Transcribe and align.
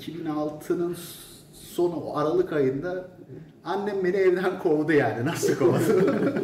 2006'nın 0.00 0.96
sonu 1.52 1.94
o 1.94 2.16
Aralık 2.16 2.52
ayında 2.52 3.08
annem 3.64 4.04
beni 4.04 4.16
evden 4.16 4.58
kovdu 4.58 4.92
yani 4.92 5.24
nasıl 5.24 5.54
kovdu? 5.54 5.78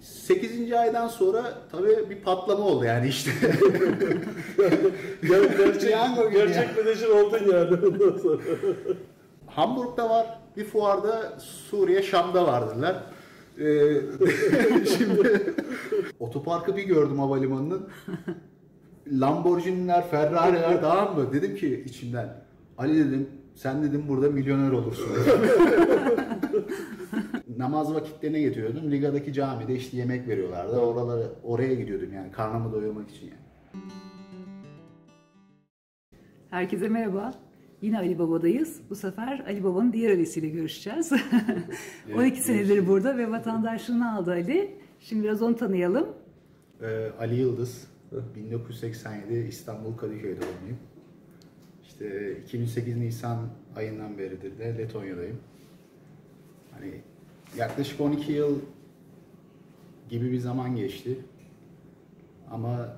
8. 0.00 0.72
aydan 0.72 1.08
sonra 1.08 1.54
tabii 1.72 2.10
bir 2.10 2.22
patlama 2.22 2.64
oldu 2.64 2.84
yani 2.84 3.08
işte. 3.08 3.30
Ger- 5.22 5.56
gerçek, 5.58 5.82
gibi 6.30 6.32
gerçek 6.32 6.76
menajer 6.76 7.08
oldun 7.08 7.38
yani 7.52 7.86
ondan 7.86 8.18
sonra. 8.18 8.42
Hamburg'da 9.46 10.10
var, 10.10 10.38
bir 10.56 10.64
fuarda 10.64 11.38
Suriye, 11.40 12.02
Şam'da 12.02 12.46
vardılar. 12.46 12.96
Ee, 13.58 13.64
şimdi 14.98 15.54
otoparkı 16.20 16.76
bir 16.76 16.82
gördüm 16.82 17.18
havalimanının. 17.18 17.88
Lamborghini'ler, 19.12 20.10
Ferrari'ler 20.10 20.80
tamam 20.80 21.16
mı? 21.18 21.32
Dedim 21.32 21.56
ki 21.56 21.84
içimden 21.86 22.47
Ali 22.78 22.98
dedim 22.98 23.28
sen 23.54 23.82
dedim 23.82 24.04
burada 24.08 24.30
milyoner 24.30 24.70
olursun. 24.72 25.06
Namaz 27.58 27.94
vakitlerine 27.94 28.40
getiriyordum. 28.40 28.90
Liga'daki 28.90 29.32
camide 29.32 29.74
işte 29.74 29.96
yemek 29.96 30.28
veriyorlardı. 30.28 30.76
Oraları 30.76 31.32
oraya 31.42 31.74
gidiyordum 31.74 32.12
yani 32.14 32.32
karnımı 32.32 32.72
doyurmak 32.72 33.10
için 33.10 33.26
yani. 33.26 33.40
Herkese 36.50 36.88
merhaba. 36.88 37.34
Yine 37.82 37.98
Ali 37.98 38.18
Baba'dayız. 38.18 38.80
Bu 38.90 38.94
sefer 38.94 39.44
Ali 39.46 39.64
Baba'nın 39.64 39.92
diğer 39.92 40.10
Ali'siyle 40.10 40.48
görüşeceğiz. 40.48 41.12
12 42.16 42.40
senedir 42.40 42.86
burada 42.86 43.18
ve 43.18 43.30
vatandaşlığını 43.30 44.14
aldı 44.14 44.30
Ali. 44.30 44.76
Şimdi 45.00 45.22
biraz 45.22 45.42
onu 45.42 45.56
tanıyalım. 45.56 46.06
Ee, 46.82 47.10
Ali 47.18 47.34
Yıldız, 47.34 47.86
1987 48.36 49.34
İstanbul 49.48 49.96
Kadıköy 49.96 50.36
doğumluyum. 50.40 50.78
İşte 51.88 52.36
2008 52.38 52.96
Nisan 52.96 53.48
ayından 53.76 54.18
beridir 54.18 54.58
de 54.58 54.78
Letonya'dayım. 54.78 55.38
Hani 56.70 57.00
yaklaşık 57.56 58.00
12 58.00 58.32
yıl 58.32 58.58
gibi 60.08 60.32
bir 60.32 60.38
zaman 60.38 60.76
geçti. 60.76 61.18
Ama 62.50 62.96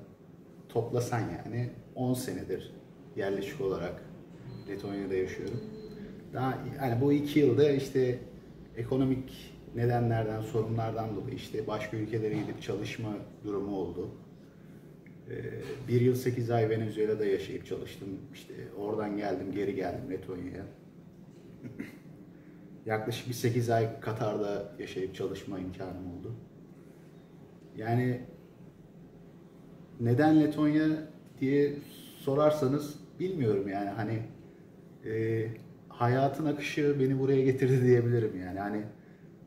toplasan 0.69 1.19
yani 1.19 1.69
10 1.95 2.13
senedir 2.13 2.71
yerleşik 3.15 3.61
olarak 3.61 4.03
Letonya'da 4.69 5.15
yaşıyorum. 5.15 5.59
Daha 6.33 6.57
hani 6.79 7.01
bu 7.01 7.13
iki 7.13 7.39
yılda 7.39 7.71
işte 7.71 8.19
ekonomik 8.77 9.53
nedenlerden, 9.75 10.41
sorunlardan 10.41 11.15
dolayı 11.15 11.35
işte 11.35 11.67
başka 11.67 11.97
ülkelere 11.97 12.33
gidip 12.33 12.61
çalışma 12.61 13.13
durumu 13.43 13.75
oldu. 13.75 14.09
Ee, 15.29 15.35
bir 15.87 16.01
yıl 16.01 16.15
8 16.15 16.51
ay 16.51 16.69
Venezuela'da 16.69 17.25
yaşayıp 17.25 17.65
çalıştım. 17.65 18.09
İşte 18.33 18.53
oradan 18.77 19.17
geldim, 19.17 19.51
geri 19.51 19.75
geldim 19.75 20.11
Letonya'ya. 20.11 20.65
Yaklaşık 22.85 23.27
bir 23.27 23.33
8 23.33 23.69
ay 23.69 23.99
Katar'da 23.99 24.75
yaşayıp 24.79 25.15
çalışma 25.15 25.59
imkanım 25.59 26.17
oldu. 26.17 26.35
Yani 27.77 28.21
neden 29.99 30.41
Letonya 30.41 30.87
diye 31.39 31.73
sorarsanız 32.17 32.95
bilmiyorum 33.19 33.67
yani 33.67 33.89
hani 33.89 34.19
e, 35.05 35.47
hayatın 35.89 36.45
akışı 36.45 36.95
beni 36.99 37.19
buraya 37.19 37.41
getirdi 37.41 37.83
diyebilirim 37.87 38.39
yani 38.41 38.59
hani 38.59 38.83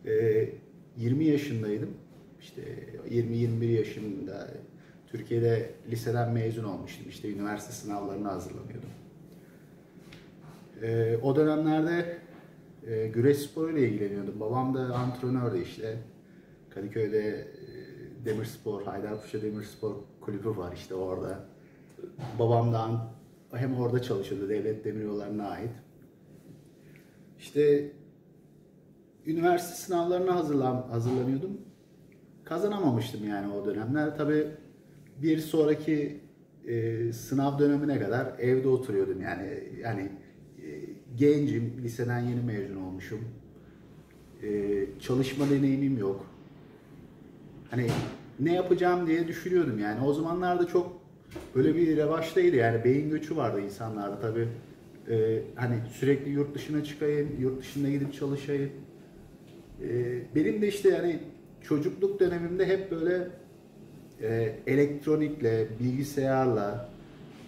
e, 0.06 0.48
20 0.96 1.24
yaşındaydım 1.24 1.90
işte 2.40 2.62
20-21 3.10 3.64
yaşında 3.64 4.48
Türkiye'de 5.14 5.70
liseden 5.90 6.32
mezun 6.32 6.64
olmuştum 6.64 7.06
işte 7.08 7.32
üniversite 7.32 7.72
sınavlarına 7.72 8.32
hazırlanıyordum. 8.32 8.88
E, 10.82 11.16
o 11.22 11.36
dönemlerde 11.36 12.18
e, 12.86 13.06
güreş 13.06 13.38
sporuyla 13.38 13.80
ilgileniyordum. 13.80 14.40
Babam 14.40 14.74
da 14.74 14.80
antrenördü 14.80 15.62
işte. 15.62 15.98
Kadıköy'de 16.70 17.28
e, 17.28 17.46
Demirspor, 18.24 18.82
Haydarpaşa 18.82 19.42
Demirspor 19.42 19.94
kulübü 20.20 20.48
var 20.48 20.72
işte 20.72 20.94
orada. 20.94 21.44
Babam 22.38 22.72
da 22.72 23.10
hem 23.52 23.80
orada 23.80 24.02
çalışıyordu 24.02 24.48
devlet 24.48 24.84
demiryollarına 24.84 25.48
ait. 25.48 25.70
İşte 27.38 27.92
üniversite 29.26 29.74
sınavlarına 29.74 30.34
hazırlan, 30.34 30.86
hazırlanıyordum. 30.90 31.60
Kazanamamıştım 32.44 33.28
yani 33.28 33.52
o 33.52 33.66
dönemler. 33.66 34.16
Tabii 34.16 34.63
bir 35.22 35.38
sonraki 35.38 36.20
e, 36.68 37.12
sınav 37.12 37.58
dönemine 37.58 37.98
kadar 37.98 38.38
evde 38.38 38.68
oturuyordum 38.68 39.20
yani. 39.20 39.62
Yani 39.82 40.12
e, 40.58 40.68
gencim, 41.16 41.74
liseden 41.82 42.20
yeni 42.20 42.40
mezun 42.40 42.76
olmuşum. 42.76 43.20
E, 44.42 44.80
çalışma 45.00 45.50
deneyimim 45.50 45.98
yok. 45.98 46.26
Hani 47.70 47.86
ne 48.40 48.54
yapacağım 48.54 49.06
diye 49.06 49.28
düşünüyordum 49.28 49.78
yani. 49.78 50.06
O 50.06 50.12
zamanlarda 50.12 50.66
çok 50.66 51.00
böyle 51.54 51.74
bir 51.74 51.96
revaçtaydı 51.96 52.56
yani 52.56 52.84
beyin 52.84 53.10
göçü 53.10 53.36
vardı 53.36 53.60
insanlarda 53.60 54.20
tabii. 54.20 54.48
E, 55.10 55.42
hani 55.54 55.76
sürekli 55.92 56.30
yurt 56.30 56.54
dışına 56.54 56.84
çıkayım, 56.84 57.28
yurt 57.40 57.60
dışında 57.60 57.88
gidip 57.88 58.14
çalışayım. 58.14 58.70
E, 59.82 60.20
benim 60.34 60.62
de 60.62 60.68
işte 60.68 60.88
yani 60.88 61.18
çocukluk 61.62 62.20
dönemimde 62.20 62.66
hep 62.66 62.90
böyle 62.90 63.28
e, 64.22 64.56
elektronikle, 64.66 65.66
bilgisayarla 65.80 66.88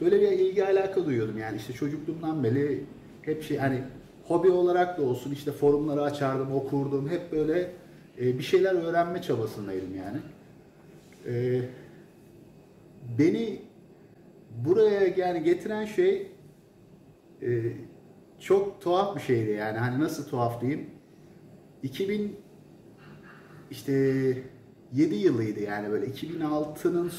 böyle 0.00 0.20
bir 0.20 0.30
ilgi 0.30 0.64
alaka 0.64 1.04
duyuyordum 1.04 1.38
yani 1.38 1.56
işte 1.56 1.72
çocukluğumdan 1.72 2.44
beri 2.44 2.84
hep 3.22 3.42
şey 3.42 3.56
hani 3.56 3.82
hobi 4.24 4.50
olarak 4.50 4.98
da 4.98 5.02
olsun 5.02 5.32
işte 5.32 5.52
forumları 5.52 6.02
açardım, 6.02 6.52
okurdum. 6.52 7.08
Hep 7.08 7.32
böyle 7.32 7.70
e, 8.20 8.38
bir 8.38 8.42
şeyler 8.42 8.74
öğrenme 8.74 9.22
çabasındaydım 9.22 9.96
yani. 9.96 10.18
E, 11.26 11.62
beni 13.18 13.62
buraya 14.64 15.06
yani 15.16 15.42
getiren 15.42 15.84
şey 15.84 16.32
e, 17.42 17.62
çok 18.40 18.80
tuhaf 18.80 19.16
bir 19.16 19.20
şeydi 19.20 19.50
yani 19.50 19.78
hani 19.78 20.00
nasıl 20.00 20.28
tuhaf 20.28 20.60
diyeyim 20.60 20.86
2000 21.82 22.36
işte 23.70 24.32
7 24.96 25.14
yılıydı 25.14 25.60
yani 25.60 25.90
böyle. 25.90 26.06
2006'nın 26.06 27.12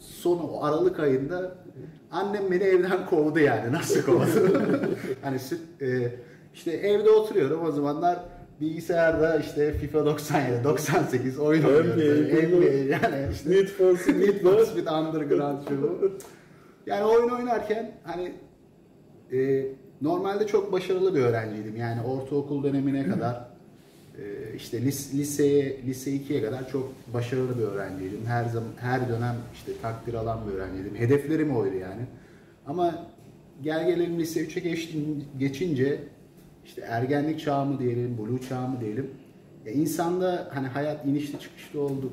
sonu 0.00 0.42
o 0.42 0.64
Aralık 0.64 1.00
ayında 1.00 1.54
annem 2.10 2.50
beni 2.50 2.62
evden 2.62 3.06
kovdu 3.06 3.38
yani. 3.38 3.72
Nasıl 3.72 4.02
kovdu 4.02 4.58
hani 5.22 5.36
süt- 5.38 5.82
e, 5.82 6.12
işte 6.54 6.70
evde 6.70 7.10
oturuyorum. 7.10 7.64
O 7.64 7.70
zamanlar 7.70 8.18
bilgisayarda 8.60 9.38
işte 9.38 9.72
FIFA 9.72 10.06
97 10.06 10.64
98 10.64 11.38
oyun 11.38 11.64
oynuyorum 11.64 11.90
NBA, 11.90 12.56
NBA 12.58 12.64
yani 12.74 13.32
işte. 13.32 13.50
Need 13.50 13.68
for 13.68 13.96
Speed 13.96 14.20
Need 14.20 14.42
for. 14.42 14.64
Speed 14.64 14.86
Underground 14.86 15.58
şu. 15.68 16.12
Yani 16.86 17.04
oyun 17.04 17.28
oynarken 17.28 17.92
hani 18.04 18.32
e, 19.32 19.66
normalde 20.02 20.46
çok 20.46 20.72
başarılı 20.72 21.14
bir 21.14 21.20
öğrenciydim. 21.20 21.76
Yani 21.76 22.02
ortaokul 22.02 22.62
dönemine 22.64 23.06
kadar 23.08 23.48
işte 24.56 24.82
lis, 24.82 25.14
liseye 25.14 25.82
lise 25.86 26.10
2'ye 26.10 26.42
kadar 26.42 26.70
çok 26.70 26.92
başarılı 27.14 27.58
bir 27.58 27.62
öğrenciydim. 27.62 28.26
Her 28.26 28.44
zaman 28.44 28.68
her 28.80 29.08
dönem 29.08 29.36
işte 29.54 29.72
takdir 29.82 30.14
alan 30.14 30.40
bir 30.48 30.52
öğrenciydim. 30.52 30.96
Hedeflerim 30.96 31.56
oydu 31.56 31.76
yani. 31.76 32.02
Ama 32.66 33.06
gel 33.62 33.86
gelelim 33.86 34.18
lise 34.18 34.44
3'e 34.44 34.60
geçtin, 34.60 35.24
geçince 35.38 35.98
işte 36.66 36.80
ergenlik 36.80 37.40
çağı 37.40 37.66
mı 37.66 37.78
diyelim, 37.78 38.18
blue 38.18 38.40
çağı 38.48 38.68
mı 38.68 38.80
diyelim. 38.80 39.10
Ya 39.66 39.72
insanda 39.72 40.50
hani 40.54 40.66
hayat 40.66 41.06
inişli 41.06 41.40
çıkışlı 41.40 41.80
oldu. 41.80 42.12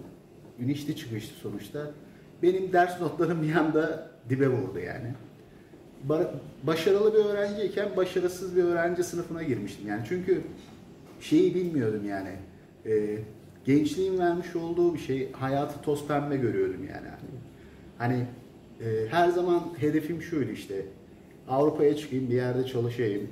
İnişli 0.59 0.95
çıkışlı 0.95 1.35
sonuçta. 1.35 1.91
Benim 2.43 2.73
ders 2.73 3.01
notlarım 3.01 3.43
bir 3.43 3.55
anda 3.55 4.09
dibe 4.29 4.47
vurdu 4.47 4.79
yani. 4.79 5.13
Ba- 6.09 6.31
başarılı 6.63 7.13
bir 7.13 7.19
öğrenciyken 7.19 7.89
başarısız 7.97 8.55
bir 8.55 8.63
öğrenci 8.63 9.03
sınıfına 9.03 9.43
girmiştim. 9.43 9.87
Yani 9.87 10.01
çünkü 10.09 10.41
şeyi 11.25 11.55
bilmiyordum 11.55 12.07
yani. 12.09 12.31
Ee, 12.85 13.17
gençliğin 13.65 14.19
vermiş 14.19 14.55
olduğu 14.55 14.93
bir 14.93 14.99
şey, 14.99 15.31
hayatı 15.31 15.81
toz 15.81 16.07
pembe 16.07 16.37
görüyordum 16.37 16.87
yani. 16.89 17.07
Hani 17.97 18.25
e, 18.81 19.07
her 19.09 19.29
zaman 19.29 19.63
hedefim 19.79 20.21
şuydu 20.21 20.51
işte. 20.51 20.75
Avrupa'ya 21.47 21.95
çıkayım, 21.95 22.29
bir 22.29 22.35
yerde 22.35 22.65
çalışayım. 22.65 23.27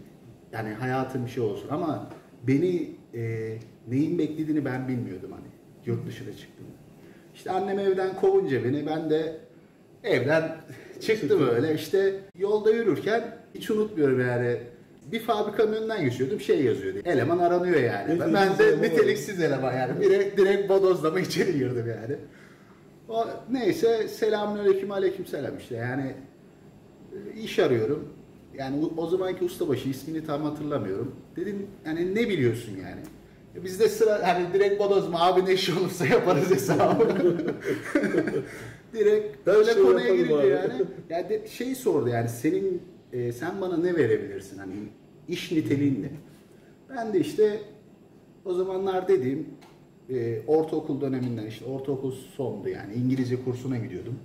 Yani 0.51 0.73
hayatım 0.73 1.25
bir 1.25 1.31
şey 1.31 1.43
olsun 1.43 1.67
ama 1.71 2.09
beni 2.47 2.89
e, 3.13 3.53
neyin 3.87 4.19
beklediğini 4.19 4.65
ben 4.65 4.87
bilmiyordum 4.87 5.31
hani 5.31 5.47
yurt 5.85 6.07
dışına 6.07 6.33
çıktım. 6.37 6.65
İşte 7.35 7.51
annem 7.51 7.79
evden 7.79 8.15
kovunca 8.15 8.63
beni 8.63 8.85
ben 8.85 9.09
de 9.09 9.37
evden 10.03 10.57
çıktım 11.01 11.47
öyle 11.49 11.75
işte 11.75 12.15
yolda 12.37 12.71
yürürken 12.71 13.37
hiç 13.55 13.71
unutmuyorum 13.71 14.19
yani 14.21 14.57
bir 15.11 15.19
fabrikanın 15.19 15.73
önünden 15.73 16.03
geçiyordum 16.05 16.39
şey 16.39 16.63
yazıyordu. 16.63 16.99
Eleman 17.05 17.39
aranıyor 17.39 17.79
yani. 17.79 18.19
Ben, 18.19 18.33
ben 18.33 18.57
de 18.57 18.81
Niteliksiz 18.81 19.41
eleman. 19.41 19.73
yani. 19.73 20.01
Direkt, 20.01 20.37
direkt 20.37 20.69
bodozlama 20.69 21.19
içeri 21.27 21.53
girdim 21.53 21.85
yani. 21.89 22.15
O 23.09 23.27
neyse 23.51 24.07
selamünaleyküm 24.07 24.91
aleyküm 24.91 25.25
selam 25.25 25.57
işte 25.57 25.75
yani 25.75 26.15
e, 27.13 27.39
iş 27.39 27.59
arıyorum. 27.59 28.09
Yani 28.57 28.85
o, 28.97 29.07
zamanki 29.07 29.45
ustabaşı 29.45 29.89
ismini 29.89 30.25
tam 30.25 30.43
hatırlamıyorum. 30.43 31.15
Dedim 31.35 31.67
yani 31.85 32.15
ne 32.15 32.29
biliyorsun 32.29 32.71
yani? 32.71 33.01
E 33.55 33.63
Bizde 33.63 33.89
sıra 33.89 34.27
hani 34.27 34.53
direkt 34.53 34.79
bodozma 34.79 35.21
abi 35.21 35.45
ne 35.45 35.53
iş 35.53 35.69
olursa 35.69 36.05
yaparız 36.05 36.51
hesabı. 36.51 37.07
direkt 38.93 39.47
böyle 39.47 39.73
şeyi 39.73 39.85
konuya 39.85 40.13
abi. 40.13 40.47
yani. 40.47 40.73
Yani 41.09 41.29
de, 41.29 41.47
şey 41.47 41.75
sordu 41.75 42.09
yani 42.09 42.29
senin 42.29 42.81
e, 43.13 43.31
sen 43.31 43.61
bana 43.61 43.77
ne 43.77 43.95
verebilirsin 43.95 44.57
hani 44.57 44.73
iş 45.27 45.51
niteliğin 45.51 46.03
ne? 46.03 46.09
Ben 46.95 47.13
de 47.13 47.19
işte 47.19 47.59
o 48.45 48.53
zamanlar 48.53 49.07
dediğim 49.07 49.47
e, 50.09 50.41
ortaokul 50.47 51.01
döneminden 51.01 51.45
işte 51.45 51.65
ortaokul 51.65 52.11
sondu 52.11 52.69
yani 52.69 52.93
İngilizce 52.93 53.43
kursuna 53.43 53.77
gidiyordum. 53.77 54.19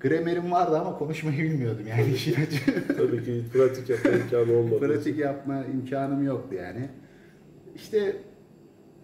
Gramerim 0.00 0.52
vardı 0.52 0.78
ama 0.78 0.98
konuşmayı 0.98 1.38
bilmiyordum 1.38 1.86
yani 1.88 2.12
işin 2.14 2.34
açığı. 2.34 2.96
Tabii 2.96 3.24
ki 3.24 3.42
pratik 3.52 3.90
yapma 3.90 4.10
imkanı 4.10 4.58
olmadı. 4.58 4.78
Pratik 4.78 5.18
yapma 5.18 5.64
imkanım 5.64 6.24
yoktu 6.24 6.54
yani. 6.54 6.88
İşte 7.76 8.16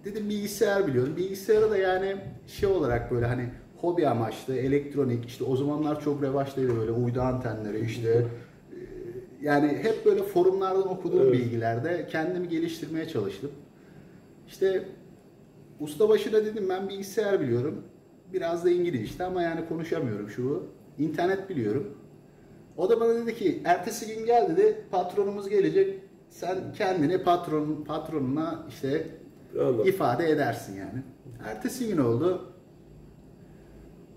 dedim 0.04 0.28
bilgisayar 0.28 0.86
biliyorum. 0.86 1.16
Bilgisayarı 1.16 1.70
da 1.70 1.76
yani 1.76 2.16
şey 2.46 2.68
olarak 2.68 3.10
böyle 3.10 3.26
hani 3.26 3.48
hobi 3.76 4.08
amaçlı, 4.08 4.56
elektronik 4.56 5.26
işte 5.26 5.44
o 5.44 5.56
zamanlar 5.56 6.00
çok 6.00 6.22
revaçtaydı 6.22 6.76
böyle 6.76 6.90
uydu 6.90 7.20
antenleri 7.20 7.80
işte 7.80 8.26
yani 9.44 9.68
hep 9.68 10.06
böyle 10.06 10.22
forumlardan 10.22 10.88
okuduğum 10.88 11.20
Evet. 11.22 11.32
bilgilerde 11.32 12.06
kendimi 12.10 12.48
geliştirmeye 12.48 13.08
çalıştım. 13.08 13.50
İşte 14.48 14.88
ustabaşına 15.80 16.44
dedim 16.44 16.68
ben 16.68 16.88
bilgisayar 16.88 17.40
biliyorum. 17.40 17.82
Biraz 18.32 18.64
da 18.64 18.70
İngilizce 18.70 19.24
ama 19.24 19.42
yani 19.42 19.68
konuşamıyorum 19.68 20.30
şu 20.30 20.44
bu. 20.50 20.66
İnternet 20.98 21.48
biliyorum. 21.50 21.98
O 22.76 22.90
da 22.90 23.00
bana 23.00 23.14
dedi 23.14 23.34
ki 23.34 23.62
ertesi 23.64 24.14
gün 24.14 24.26
gel 24.26 24.48
dedi 24.48 24.84
patronumuz 24.90 25.48
gelecek. 25.48 26.00
Sen 26.30 26.72
kendini 26.72 27.22
patron 27.22 27.84
patronuna 27.84 28.66
işte 28.68 29.06
Anladım. 29.60 29.86
ifade 29.86 30.30
edersin 30.30 30.76
yani. 30.78 31.02
Ertesi 31.44 31.88
gün 31.88 31.98
oldu. 31.98 32.52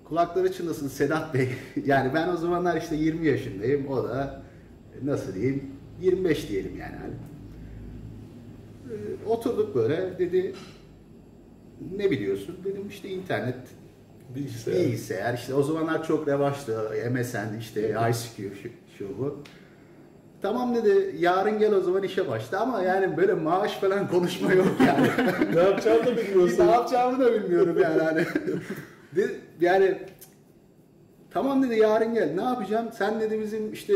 Kulakları 0.03 0.53
çınlasın 0.53 0.87
Sedat 0.87 1.33
Bey. 1.33 1.49
yani 1.85 2.11
ben 2.13 2.29
o 2.29 2.37
zamanlar 2.37 2.77
işte 2.77 2.95
20 2.95 3.27
yaşındayım. 3.27 3.87
O 3.87 4.03
da 4.03 4.46
nasıl 5.03 5.35
diyeyim 5.35 5.63
25 6.01 6.49
diyelim 6.49 6.77
yani. 6.79 6.95
Hani. 6.95 7.13
Oturduk 9.27 9.75
böyle 9.75 10.19
dedi 10.19 10.53
ne 11.97 12.11
biliyorsun? 12.11 12.55
Dedim 12.65 12.87
işte 12.89 13.09
internet 13.09 13.55
Bilgisayar. 14.35 14.75
Bilgisayar 14.75 15.33
işte 15.33 15.53
o 15.53 15.63
zamanlar 15.63 16.03
çok 16.07 16.27
revaçtı. 16.27 16.91
MSN 17.11 17.59
işte 17.59 17.81
ICQ 17.89 18.55
şu, 18.55 18.69
şu 18.97 19.17
bu. 19.19 19.43
Tamam 20.41 20.75
dedi 20.75 21.15
yarın 21.19 21.59
gel 21.59 21.73
o 21.73 21.81
zaman 21.81 22.03
işe 22.03 22.27
başla 22.27 22.59
ama 22.59 22.81
yani 22.81 23.17
böyle 23.17 23.33
maaş 23.33 23.79
falan 23.79 24.07
konuşma 24.07 24.53
yok 24.53 24.67
yani. 24.87 25.09
ne 25.55 25.59
yapacağını 25.59 26.05
da 26.05 26.11
ne 26.11 26.17
bilmiyorsun. 26.17 26.65
yapacağımı 26.65 27.25
da 27.25 27.33
bilmiyorum 27.33 27.77
yani 27.81 28.01
hani. 28.01 28.25
Yani 29.61 29.97
tamam 31.31 31.63
dedi 31.63 31.79
yarın 31.79 32.13
gel 32.13 32.31
ne 32.35 32.41
yapacağım? 32.41 32.87
Sen 32.97 33.19
dedi 33.19 33.39
bizim 33.39 33.73
işte 33.73 33.93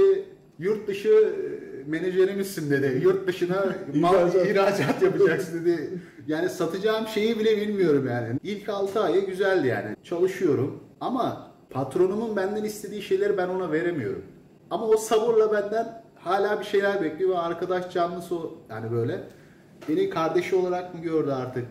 yurt 0.61 0.87
dışı 0.87 1.09
e, 1.09 1.89
menajerimizsin 1.89 2.71
dedi. 2.71 2.99
Yurt 3.03 3.27
dışına 3.27 3.65
mal 3.95 4.13
İhracat. 4.13 4.47
ihracat 4.47 5.01
yapacaksın 5.01 5.65
dedi. 5.65 5.89
Yani 6.27 6.49
satacağım 6.49 7.07
şeyi 7.07 7.39
bile 7.39 7.57
bilmiyorum 7.57 8.07
yani. 8.07 8.39
İlk 8.43 8.69
6 8.69 8.99
ayı 8.99 9.25
güzeldi 9.25 9.67
yani. 9.67 9.95
Çalışıyorum 10.03 10.83
ama 10.99 11.51
patronumun 11.69 12.35
benden 12.35 12.63
istediği 12.63 13.01
şeyleri 13.01 13.37
ben 13.37 13.47
ona 13.47 13.71
veremiyorum. 13.71 14.23
Ama 14.69 14.87
o 14.87 14.97
sabırla 14.97 15.53
benden 15.53 16.03
hala 16.15 16.59
bir 16.59 16.65
şeyler 16.65 17.01
bekliyor 17.01 17.29
ve 17.29 17.37
arkadaş 17.37 17.93
canlısı 17.93 18.35
o 18.35 18.57
yani 18.69 18.91
böyle. 18.91 19.19
Beni 19.89 20.09
kardeşi 20.09 20.55
olarak 20.55 20.93
mı 20.93 21.01
gördü 21.01 21.31
artık? 21.31 21.65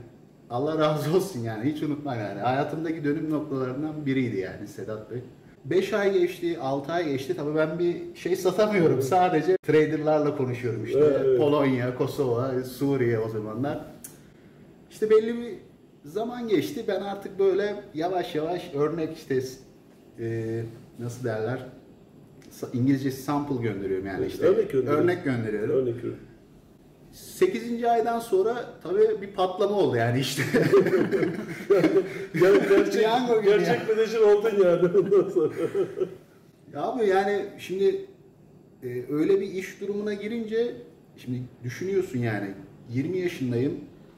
Allah 0.50 0.78
razı 0.78 1.16
olsun 1.16 1.40
yani 1.40 1.72
hiç 1.72 1.82
unutma 1.82 2.14
yani. 2.14 2.40
Hayatımdaki 2.40 3.04
dönüm 3.04 3.30
noktalarından 3.30 4.06
biriydi 4.06 4.36
yani 4.36 4.68
Sedat 4.68 5.10
Bey. 5.10 5.22
5 5.64 5.92
ay 5.92 6.12
geçti, 6.20 6.58
6 6.60 6.92
ay 6.92 7.08
geçti. 7.08 7.36
Tabii 7.36 7.54
ben 7.54 7.78
bir 7.78 7.96
şey 8.14 8.36
satamıyorum. 8.36 9.02
Sadece 9.02 9.56
traderlarla 9.56 10.36
konuşuyorum 10.36 10.84
işte. 10.84 10.98
Evet, 10.98 11.20
evet. 11.24 11.38
Polonya, 11.38 11.94
Kosova, 11.94 12.64
Suriye 12.64 13.18
o 13.18 13.28
zamanlar. 13.28 13.84
İşte 14.90 15.10
belli 15.10 15.36
bir 15.38 15.54
zaman 16.04 16.48
geçti. 16.48 16.84
Ben 16.88 17.00
artık 17.00 17.38
böyle 17.38 17.74
yavaş 17.94 18.34
yavaş 18.34 18.70
örnek 18.74 19.16
işte 19.16 19.40
e, 20.20 20.62
nasıl 20.98 21.24
derler? 21.24 21.66
Sa- 22.60 22.76
İngilizce 22.76 23.10
sample 23.10 23.62
gönderiyorum 23.62 24.06
yani 24.06 24.26
işte. 24.26 24.46
Örnek 24.46 24.72
gönderiyorum. 24.72 25.04
Örnek 25.04 25.24
gönderiyorum. 25.24 25.70
Örnek 25.76 25.96
veriyorum. 25.96 26.18
8. 27.12 27.84
aydan 27.84 28.20
sonra 28.20 28.64
tabii 28.82 29.22
bir 29.22 29.32
patlama 29.32 29.76
oldu 29.76 29.96
yani 29.96 30.20
işte. 30.20 30.42
Ger 32.34 32.54
gerçek, 32.54 32.94
gibi 32.94 33.44
gerçek 33.44 33.88
menajer 33.88 34.20
oldun 34.20 34.50
yani 34.64 34.98
ondan 34.98 35.30
sonra. 35.30 35.54
Ya 36.74 36.82
abi 36.82 37.06
yani 37.06 37.46
şimdi 37.58 38.06
e, 38.82 39.02
öyle 39.12 39.40
bir 39.40 39.46
iş 39.46 39.80
durumuna 39.80 40.14
girince 40.14 40.74
şimdi 41.16 41.42
düşünüyorsun 41.64 42.18
yani 42.18 42.54
20 42.90 43.18
yaşındayım. 43.18 43.74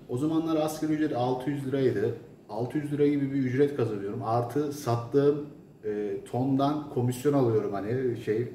O 0.09 0.19
zamanlar 0.19 0.57
asgari 0.57 0.93
ücret 0.93 1.17
600 1.17 1.67
liraydı. 1.67 2.15
600 2.49 2.93
lira 2.93 3.07
gibi 3.07 3.33
bir 3.33 3.39
ücret 3.39 3.77
kazanıyorum. 3.77 4.23
Artı 4.25 4.73
sattığım 4.73 5.47
e, 5.85 6.17
tondan 6.31 6.91
komisyon 6.91 7.33
alıyorum 7.33 7.73
hani 7.73 8.17
şey 8.25 8.37
e, 8.37 8.49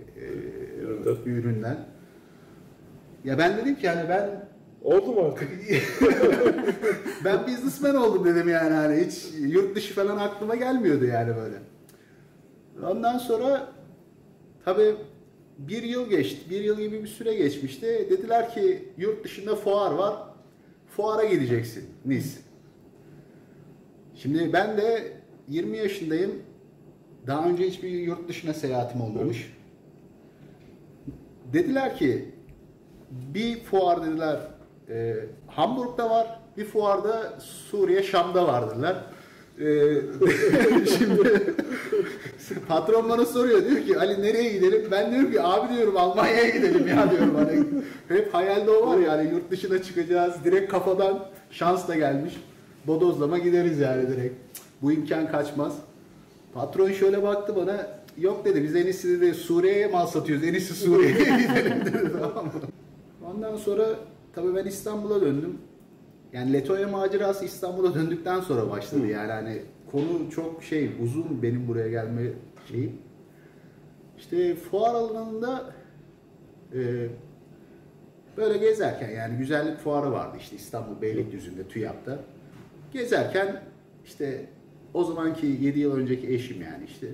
Üründen. 0.81 1.15
üründen. 1.25 1.96
Ya 3.23 3.37
ben 3.37 3.57
dedim 3.57 3.75
ki 3.75 3.85
yani 3.85 4.09
ben 4.09 4.47
Oldu 4.87 5.11
mu 5.11 5.21
artık? 5.21 5.49
ben 7.25 7.47
businessman 7.47 7.95
oldum 7.95 8.25
dedim 8.25 8.49
yani 8.49 8.73
hani 8.73 9.05
hiç 9.05 9.25
yurt 9.39 9.75
dışı 9.75 9.93
falan 9.93 10.17
aklıma 10.17 10.55
gelmiyordu 10.55 11.05
yani 11.05 11.35
böyle. 11.35 11.55
Ondan 12.91 13.17
sonra 13.17 13.73
tabii 14.65 14.95
bir 15.57 15.83
yıl 15.83 16.09
geçti, 16.09 16.49
bir 16.49 16.63
yıl 16.63 16.79
gibi 16.79 17.03
bir 17.03 17.07
süre 17.07 17.35
geçmişti. 17.35 18.07
Dediler 18.09 18.53
ki 18.53 18.89
yurt 18.97 19.23
dışında 19.23 19.55
fuar 19.55 19.91
var, 19.91 20.15
fuara 20.87 21.23
gideceksin 21.25 21.85
Nice. 22.05 22.29
Şimdi 24.15 24.53
ben 24.53 24.77
de 24.77 25.11
20 25.47 25.77
yaşındayım. 25.77 26.31
Daha 27.27 27.49
önce 27.49 27.67
hiçbir 27.67 27.89
yurt 27.89 28.29
dışına 28.29 28.53
seyahatim 28.53 29.01
olmamış. 29.01 29.53
Dediler 31.53 31.97
ki 31.97 32.25
bir 33.11 33.63
fuar 33.63 34.05
dediler 34.05 34.39
e, 34.89 35.15
Hamburg'da 35.47 36.09
var, 36.09 36.39
bir 36.57 36.65
fuarda 36.65 37.33
Suriye 37.39 38.03
Şam'da 38.03 38.47
var 38.47 38.71
dediler. 38.71 38.95
E, 39.59 39.65
şimdi 40.97 41.55
patron 42.67 43.09
bana 43.09 43.25
soruyor 43.25 43.65
diyor 43.65 43.85
ki 43.85 43.99
Ali 43.99 44.21
nereye 44.21 44.53
gidelim? 44.53 44.87
Ben 44.91 45.11
diyorum 45.11 45.31
ki 45.31 45.41
abi 45.41 45.75
diyorum 45.75 45.97
Almanya'ya 45.97 46.49
gidelim 46.49 46.87
ya 46.87 47.11
diyorum 47.11 47.35
hani. 47.35 47.63
Hep 48.07 48.33
hayalde 48.33 48.71
o 48.71 48.87
var 48.87 48.97
yani 48.97 49.31
yurt 49.31 49.51
dışına 49.51 49.83
çıkacağız. 49.83 50.35
Direkt 50.43 50.71
kafadan 50.71 51.25
şans 51.51 51.87
da 51.87 51.95
gelmiş. 51.95 52.33
Bodozlama 52.87 53.37
gideriz 53.37 53.79
yani 53.79 54.07
direkt. 54.07 54.35
Bu 54.81 54.91
imkan 54.91 55.31
kaçmaz. 55.31 55.73
Patron 56.53 56.91
şöyle 56.91 57.23
baktı 57.23 57.55
bana. 57.55 57.87
Yok 58.17 58.45
dedi 58.45 58.63
biz 58.63 58.75
en 58.75 58.83
iyisi 58.83 59.21
dedi 59.21 59.33
Suriye'ye 59.33 59.87
mal 59.87 60.07
satıyoruz. 60.07 60.47
En 60.47 60.53
iyisi 60.53 60.73
Suriye'ye 60.73 61.13
gidelim 61.47 61.85
dedi 61.85 62.11
tamam 62.21 62.45
mı? 62.45 62.51
Ondan 63.27 63.55
sonra 63.55 63.85
tabii 64.33 64.55
ben 64.55 64.65
İstanbul'a 64.65 65.21
döndüm. 65.21 65.57
Yani 66.33 66.53
Letonya 66.53 66.87
macerası 66.87 67.45
İstanbul'a 67.45 67.95
döndükten 67.95 68.39
sonra 68.39 68.69
başladı. 68.69 69.07
Yani 69.07 69.31
hani 69.31 69.61
konu 69.91 70.29
çok 70.31 70.63
şey 70.63 70.91
uzun 71.03 71.43
benim 71.43 71.67
buraya 71.67 71.87
gelme 71.87 72.21
şeyim. 72.71 72.91
İşte 74.17 74.55
fuar 74.55 74.95
alanında 74.95 75.73
e, 76.73 77.07
böyle 78.37 78.57
gezerken 78.57 79.09
yani 79.09 79.37
güzellik 79.37 79.77
fuarı 79.77 80.11
vardı 80.11 80.37
işte 80.39 80.55
İstanbul 80.55 81.01
Beylikdüzü'nde 81.01 81.67
TÜYAP'ta. 81.67 82.19
Gezerken 82.93 83.63
işte 84.05 84.45
o 84.93 85.03
zamanki 85.03 85.47
7 85.47 85.79
yıl 85.79 85.95
önceki 85.95 86.33
eşim 86.33 86.61
yani 86.61 86.85
işte 86.85 87.07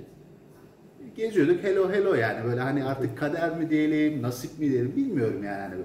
geziyorduk 1.15 1.63
hello 1.63 1.91
hello 1.91 2.13
yani 2.13 2.46
böyle 2.46 2.62
hani 2.62 2.84
artık 2.84 3.17
kader 3.17 3.58
mi 3.58 3.70
diyelim 3.70 4.22
nasip 4.22 4.60
mi 4.60 4.72
diyelim 4.72 4.96
bilmiyorum 4.96 5.43
yani 5.43 5.62
hani 5.62 5.75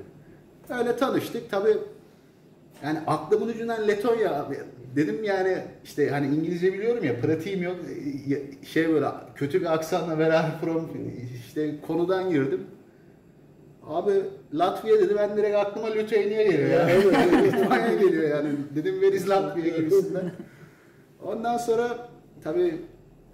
öyle 0.71 0.97
tanıştık 0.97 1.51
tabi 1.51 1.69
yani 2.85 2.99
aklımın 3.07 3.49
ucundan 3.49 3.89
Letonya 3.89 4.35
abi. 4.35 4.59
dedim 4.97 5.25
yani 5.25 5.59
işte 5.85 6.11
hani 6.11 6.27
İngilizce 6.37 6.73
biliyorum 6.73 7.05
ya 7.05 7.21
pratiğim 7.21 7.63
yok 7.63 7.77
şey 8.73 8.89
böyle 8.89 9.07
kötü 9.35 9.61
bir 9.61 9.75
aksanla 9.75 10.19
beraber 10.19 10.61
from 10.61 10.89
işte 11.47 11.75
konudan 11.87 12.31
girdim 12.31 12.61
Abi 13.87 14.13
Latvia 14.55 14.99
dedi 14.99 15.15
ben 15.19 15.37
direkt 15.37 15.57
aklıma 15.57 15.87
Lithuania 15.87 16.43
geliyor 16.43 16.71
ya. 16.71 16.87
Litvanya 17.43 17.95
geliyor 18.01 18.29
yani. 18.29 18.49
Dedim 18.75 18.95
where 18.95 19.17
is 19.17 19.29
Latvia 19.29 19.77
gibisinden. 19.77 20.33
Ondan 21.23 21.57
sonra 21.59 22.09
tabii 22.45 22.75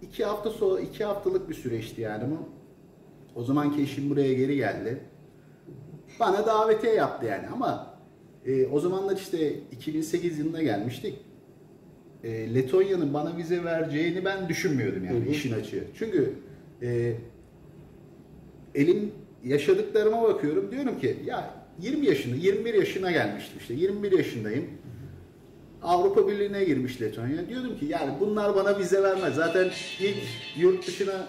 iki 0.02 0.24
hafta 0.24 0.50
sonra 0.50 0.80
iki 0.80 1.04
haftalık 1.04 1.48
bir 1.48 1.54
süreçti 1.54 2.00
yani 2.00 2.24
bu. 2.30 2.48
O 3.40 3.44
zamanki 3.44 3.82
eşim 3.82 4.10
buraya 4.10 4.34
geri 4.34 4.56
geldi. 4.56 4.98
Bana 6.20 6.46
davetiye 6.46 6.94
yaptı 6.94 7.26
yani 7.26 7.46
ama 7.48 7.94
e, 8.46 8.66
o 8.66 8.80
zamanlar 8.80 9.16
işte 9.16 9.52
2008 9.72 10.38
yılında 10.38 10.62
gelmiştik. 10.62 11.14
E, 12.24 12.54
Letonya'nın 12.54 13.14
bana 13.14 13.36
vize 13.36 13.64
vereceğini 13.64 14.24
ben 14.24 14.48
düşünmüyordum 14.48 15.04
yani 15.04 15.20
Hı 15.20 15.24
hı. 15.24 15.30
işin 15.30 15.52
açığı. 15.52 15.84
Çünkü 15.98 16.32
e, 16.82 17.12
elim 18.74 19.12
yaşadıklarıma 19.44 20.22
bakıyorum 20.22 20.70
diyorum 20.70 20.98
ki 20.98 21.16
ya 21.26 21.50
20 21.80 22.06
yaşında 22.06 22.36
21 22.36 22.74
yaşına 22.74 23.10
gelmiştim 23.10 23.58
işte 23.60 23.74
21 23.74 24.12
yaşındayım. 24.12 24.64
Avrupa 25.82 26.28
Birliği'ne 26.28 26.64
girmiş 26.64 27.02
Letonya. 27.02 27.48
Diyordum 27.48 27.78
ki 27.78 27.86
yani 27.86 28.12
bunlar 28.20 28.54
bana 28.56 28.78
vize 28.78 29.02
vermez. 29.02 29.34
Zaten 29.34 29.70
ilk 30.00 30.16
yurt 30.56 30.86
dışına 30.86 31.28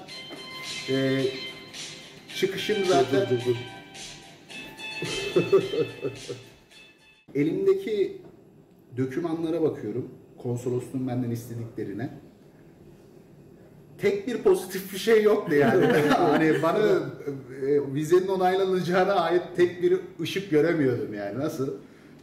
e, 0.90 1.22
çıkışım 2.36 2.86
zaten 2.86 3.22
Dur, 3.22 3.30
dur, 3.30 3.46
dur. 3.46 3.56
elimdeki 7.36 8.22
dokümanlara 8.98 9.62
bakıyorum. 9.62 10.10
Konsolosluğun 10.38 11.08
benden 11.08 11.32
istediklerine. 11.32 12.10
Tek 13.98 14.28
bir 14.28 14.38
pozitif 14.38 14.94
bir 14.94 14.98
şey 14.98 15.24
yoktu 15.24 15.56
yani. 15.56 15.86
hani 16.18 16.64
bana 16.64 16.80
e, 17.68 17.94
vizenin 17.94 18.28
onaylanacağına 18.28 19.14
ait 19.14 19.44
tek 19.56 19.82
bir 19.82 20.00
ışık 20.22 20.52
göremiyordum 20.52 21.14
yani. 21.14 21.40
Nasıl? 21.40 21.74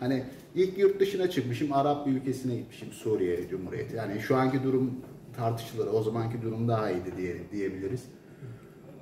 Hani 0.00 0.24
ilk 0.54 0.78
yurt 0.78 1.00
dışına 1.00 1.30
çıkmışım, 1.30 1.72
Arap 1.72 2.06
bir 2.06 2.12
ülkesine 2.12 2.56
gitmişim, 2.56 2.92
Suriye 2.92 3.48
Cumhuriyeti. 3.48 3.96
Yani 3.96 4.20
şu 4.20 4.36
anki 4.36 4.62
durum 4.62 4.90
tartışılır, 5.36 5.88
o 5.92 6.02
zamanki 6.02 6.42
durum 6.42 6.68
daha 6.68 6.90
iyiydi 6.90 7.10
diye 7.16 7.36
diyebiliriz. 7.52 8.02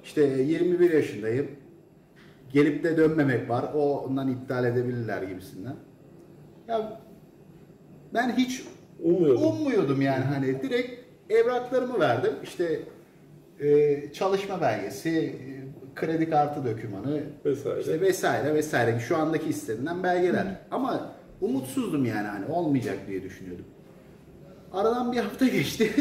İşte 0.04 0.22
21 0.22 0.90
yaşındayım. 0.90 1.46
Gelip 2.52 2.84
de 2.84 2.96
dönmemek 2.96 3.50
var. 3.50 3.64
O 3.74 3.98
ondan 4.00 4.28
iptal 4.28 4.64
edebilirler 4.64 5.22
gibisinden. 5.22 5.76
Ya 6.68 7.00
ben 8.14 8.36
hiç 8.36 8.64
Umuyorum. 9.02 9.42
ummuyordum 9.42 10.02
yani 10.02 10.24
hani 10.24 10.62
direkt 10.62 11.00
evraklarımı 11.30 12.00
verdim. 12.00 12.32
İşte 12.42 12.80
e, 13.60 14.12
çalışma 14.12 14.60
belgesi, 14.60 15.10
e, 15.18 15.34
kredi 15.94 16.30
kartı 16.30 16.64
dokümanı 16.64 17.20
Vesaire. 17.44 17.80
işte 17.80 18.00
vesaire 18.00 18.54
vesaire 18.54 18.98
şu 19.00 19.16
andaki 19.16 19.48
istenilen 19.48 20.02
belgeler. 20.02 20.46
Ama 20.70 21.10
umutsuzdum 21.40 22.04
yani 22.04 22.28
hani 22.28 22.46
olmayacak 22.46 22.98
diye 23.08 23.22
düşünüyordum. 23.22 23.64
Aradan 24.72 25.12
bir 25.12 25.16
hafta 25.18 25.46
geçti. 25.48 25.92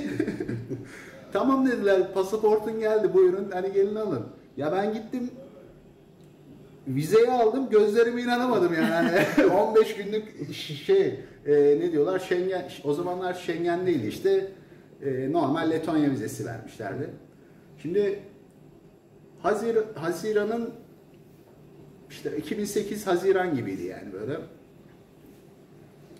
tamam 1.33 1.67
dediler 1.67 2.13
pasaportun 2.13 2.79
geldi 2.79 3.13
buyurun 3.13 3.51
hani 3.53 3.73
gelin 3.73 3.95
alın. 3.95 4.25
Ya 4.57 4.71
ben 4.71 4.93
gittim 4.93 5.29
vizeyi 6.95 7.27
aldım 7.27 7.69
gözlerime 7.69 8.21
inanamadım 8.21 8.73
yani. 8.73 9.25
Hani 9.35 9.45
15 9.51 9.95
günlük 9.95 10.53
şey 10.55 11.19
e, 11.45 11.53
ne 11.79 11.91
diyorlar 11.91 12.19
Schengen 12.19 12.69
o 12.83 12.93
zamanlar 12.93 13.33
Schengen 13.33 13.87
değildi 13.87 14.07
işte 14.07 14.51
e, 15.01 15.31
normal 15.31 15.69
Letonya 15.69 16.11
vizesi 16.11 16.45
vermişlerdi. 16.45 17.09
Şimdi 17.81 18.19
Hazir, 19.41 19.77
Haziran'ın 19.95 20.73
işte 22.09 22.37
2008 22.37 23.07
Haziran 23.07 23.55
gibiydi 23.55 23.83
yani 23.83 24.13
böyle. 24.13 24.37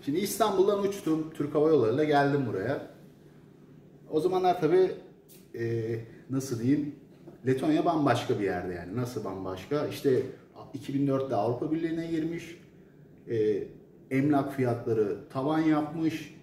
Şimdi 0.04 0.18
İstanbul'dan 0.18 0.82
uçtum 0.82 1.30
Türk 1.34 1.54
Hava 1.54 1.68
Yolları'yla 1.68 2.04
geldim 2.04 2.46
buraya. 2.46 2.86
O 4.10 4.20
zamanlar 4.20 4.60
tabii 4.60 4.90
e, 5.58 5.94
nasıl 6.30 6.60
diyeyim 6.60 6.94
Letonya 7.46 7.84
bambaşka 7.84 8.38
bir 8.38 8.44
yerde 8.44 8.74
yani. 8.74 8.96
Nasıl 8.96 9.24
bambaşka? 9.24 9.86
İşte 9.86 10.22
2004'te 10.78 11.34
Avrupa 11.34 11.72
Birliği'ne 11.72 12.06
girmiş. 12.06 12.58
E, 13.30 13.62
emlak 14.10 14.56
fiyatları 14.56 15.16
tavan 15.32 15.58
yapmış. 15.58 16.34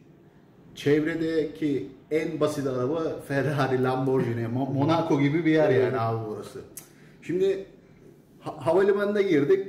Çevredeki 0.76 1.88
en 2.12 2.40
basit 2.40 2.68
araba 2.68 3.20
Ferrari, 3.28 3.84
Lamborghini, 3.84 4.42
Mo- 4.44 4.52
Monaco 4.74 5.20
gibi 5.20 5.46
bir 5.46 5.52
yer 5.52 5.70
yani 5.70 6.00
abi 6.00 6.30
burası. 6.30 6.60
Şimdi 7.22 7.66
ha- 8.40 8.66
havalimanına 8.66 9.22
girdik. 9.22 9.68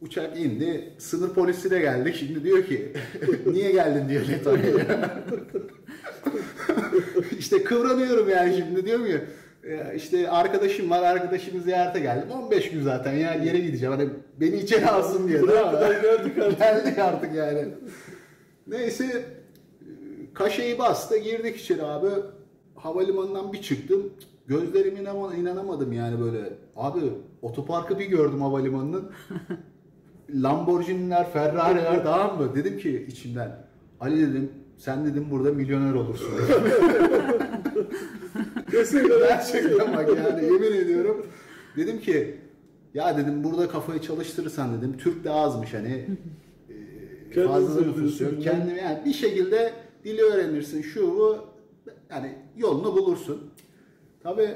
Uçak 0.00 0.40
indi. 0.40 0.92
Sınır 0.98 1.34
polisi 1.34 1.70
de 1.70 1.78
geldik. 1.80 2.14
Şimdi 2.14 2.44
diyor 2.44 2.64
ki 2.64 2.92
niye 3.52 3.72
geldin 3.72 4.08
diyor 4.08 4.28
Letonya'ya. 4.28 5.18
işte 7.38 7.64
kıvranıyorum 7.64 8.28
yani 8.28 8.56
şimdi 8.56 8.86
diyorum 8.86 9.06
"Ya 9.06 9.20
işte 9.96 10.30
arkadaşım 10.30 10.90
var 10.90 11.02
arkadaşımı 11.02 11.62
ziyarete 11.62 12.00
geldim. 12.00 12.30
15 12.30 12.70
gün 12.70 12.82
zaten 12.82 13.12
ya 13.12 13.34
yere 13.34 13.58
gideceğim. 13.58 13.94
Hani 13.94 14.08
beni 14.40 14.56
içeri 14.56 14.86
alsın 14.86 15.28
diye. 15.28 15.40
Mı? 15.40 15.46
kadar 15.46 15.90
geldik 16.02 16.38
artık. 16.38 16.58
geldik 16.58 16.98
artık 16.98 17.34
yani. 17.34 17.68
Neyse 18.66 19.24
kaşeyi 20.34 20.78
bastı 20.78 21.18
girdik 21.18 21.56
içeri 21.56 21.82
abi. 21.82 22.08
Havalimanından 22.74 23.52
bir 23.52 23.62
çıktım. 23.62 24.12
Gözlerime 24.46 25.00
inanama- 25.00 25.36
inanamadım 25.36 25.92
yani 25.92 26.20
böyle. 26.20 26.52
Abi 26.76 27.00
otoparkı 27.42 27.98
bir 27.98 28.06
gördüm 28.06 28.42
havalimanının. 28.42 29.10
Lamborghini'ler, 30.34 31.32
Ferrari'ler 31.32 32.04
tamam 32.04 32.38
mı? 32.38 32.54
Dedim 32.54 32.78
ki 32.78 33.06
içimden 33.08 33.56
Ali 34.00 34.20
dedim 34.30 34.52
sen 34.76 35.06
dedim 35.06 35.26
burada 35.30 35.52
milyoner 35.52 35.94
olursun. 35.94 36.28
Kesinlikle. 38.78 39.18
Gerçekten 39.18 39.96
bak 39.96 40.08
yani 40.08 40.44
yemin 40.44 40.72
ediyorum. 40.72 41.26
Dedim 41.76 42.00
ki 42.00 42.36
ya 42.94 43.16
dedim 43.16 43.44
burada 43.44 43.68
kafayı 43.68 44.00
çalıştırırsan 44.00 44.78
dedim 44.78 44.96
Türk 44.98 45.24
de 45.24 45.30
azmış 45.30 45.74
hani 45.74 46.06
e, 47.36 47.46
fazla 47.46 47.80
nüfus 47.80 48.20
yok. 48.20 48.42
Kendim 48.42 48.76
yani 48.76 49.04
bir 49.04 49.12
şekilde 49.12 49.72
dili 50.04 50.22
öğrenirsin 50.22 50.82
şu 50.82 51.16
bu 51.16 51.38
yani 52.10 52.34
yolunu 52.56 52.96
bulursun. 52.96 53.50
Tabii 54.22 54.50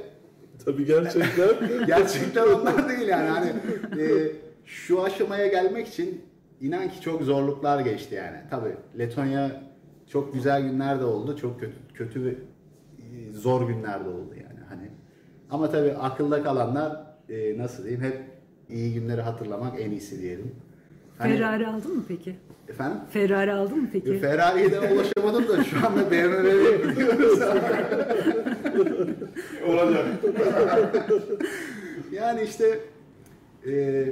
Tabii 0.64 0.86
gerçekten. 0.86 1.48
Gerçekten 1.86 2.48
onlar 2.48 2.88
değil 2.88 3.08
yani 3.08 3.28
hani 3.28 3.48
e, 4.02 4.32
şu 4.64 5.02
aşamaya 5.02 5.46
gelmek 5.46 5.88
için 5.88 6.20
inan 6.60 6.90
ki 6.90 7.00
çok 7.00 7.22
zorluklar 7.22 7.80
geçti 7.80 8.14
yani. 8.14 8.36
Tabi 8.50 8.68
Letonya 8.98 9.62
çok 10.08 10.34
güzel 10.34 10.62
günler 10.62 11.00
de 11.00 11.04
oldu, 11.04 11.36
çok 11.36 11.60
kötü 11.60 11.74
kötü 11.94 12.36
zor 13.32 13.68
günler 13.68 14.04
de 14.04 14.08
oldu 14.08 14.34
yani 14.36 14.60
hani. 14.68 14.90
Ama 15.50 15.70
tabi 15.70 15.92
akılda 15.92 16.42
kalanlar 16.42 16.96
e, 17.28 17.58
nasıl 17.58 17.82
diyeyim 17.84 18.02
hep 18.04 18.18
iyi 18.68 18.94
günleri 18.94 19.20
hatırlamak 19.20 19.80
en 19.80 19.90
iyisi 19.90 20.22
diyelim. 20.22 20.54
Hani- 21.18 21.32
Ferrari 21.36 21.66
aldın 21.66 21.96
mı 21.96 22.04
peki? 22.08 22.36
Efendim? 22.68 22.98
Ferrari 23.10 23.52
aldın 23.52 23.78
mı 23.82 23.88
peki? 23.92 24.18
Ferrari'ye 24.18 24.70
de 24.72 24.80
ulaşamadım 24.80 25.48
da 25.48 25.64
şu 25.64 25.86
anda 25.86 26.10
BMW'ye 26.10 26.76
gidiyoruz. 26.76 27.38
Olacak. 29.68 30.06
yani 32.12 32.42
işte 32.42 32.80
e, 33.66 34.04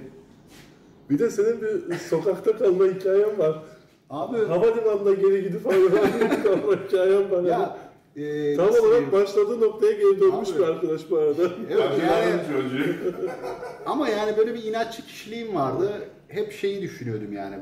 Bir 1.11 1.19
de 1.19 1.31
senin 1.31 1.61
bir 1.91 1.95
sokakta 1.97 2.57
kalma 2.57 2.85
hikayen 2.85 3.39
var. 3.39 3.63
abi 4.11 4.39
Havalimanına 4.39 5.15
geri 5.15 5.43
gidip 5.43 5.67
havalimanına 5.67 6.43
kalma 6.43 6.73
hikayen 6.87 7.31
var. 7.31 7.43
ya 7.43 7.77
e, 8.17 8.57
Tam 8.57 8.67
olarak 8.69 8.83
diyeyim? 8.85 9.13
başladığı 9.13 9.61
noktaya 9.61 9.93
geri 9.93 10.21
dönmüş 10.21 10.51
Abi. 10.51 10.59
bir 10.59 10.63
arkadaş 10.65 11.11
bu 11.11 11.19
arada. 11.19 11.43
Evet 11.71 11.81
yani 12.09 12.41
ama 13.87 14.09
yani 14.09 14.37
böyle 14.37 14.55
bir 14.55 14.65
inatçı 14.65 15.07
kişiliğim 15.07 15.55
vardı. 15.55 15.93
Hep 16.29 16.53
şeyi 16.53 16.83
düşünüyordum 16.83 17.33
yani. 17.33 17.57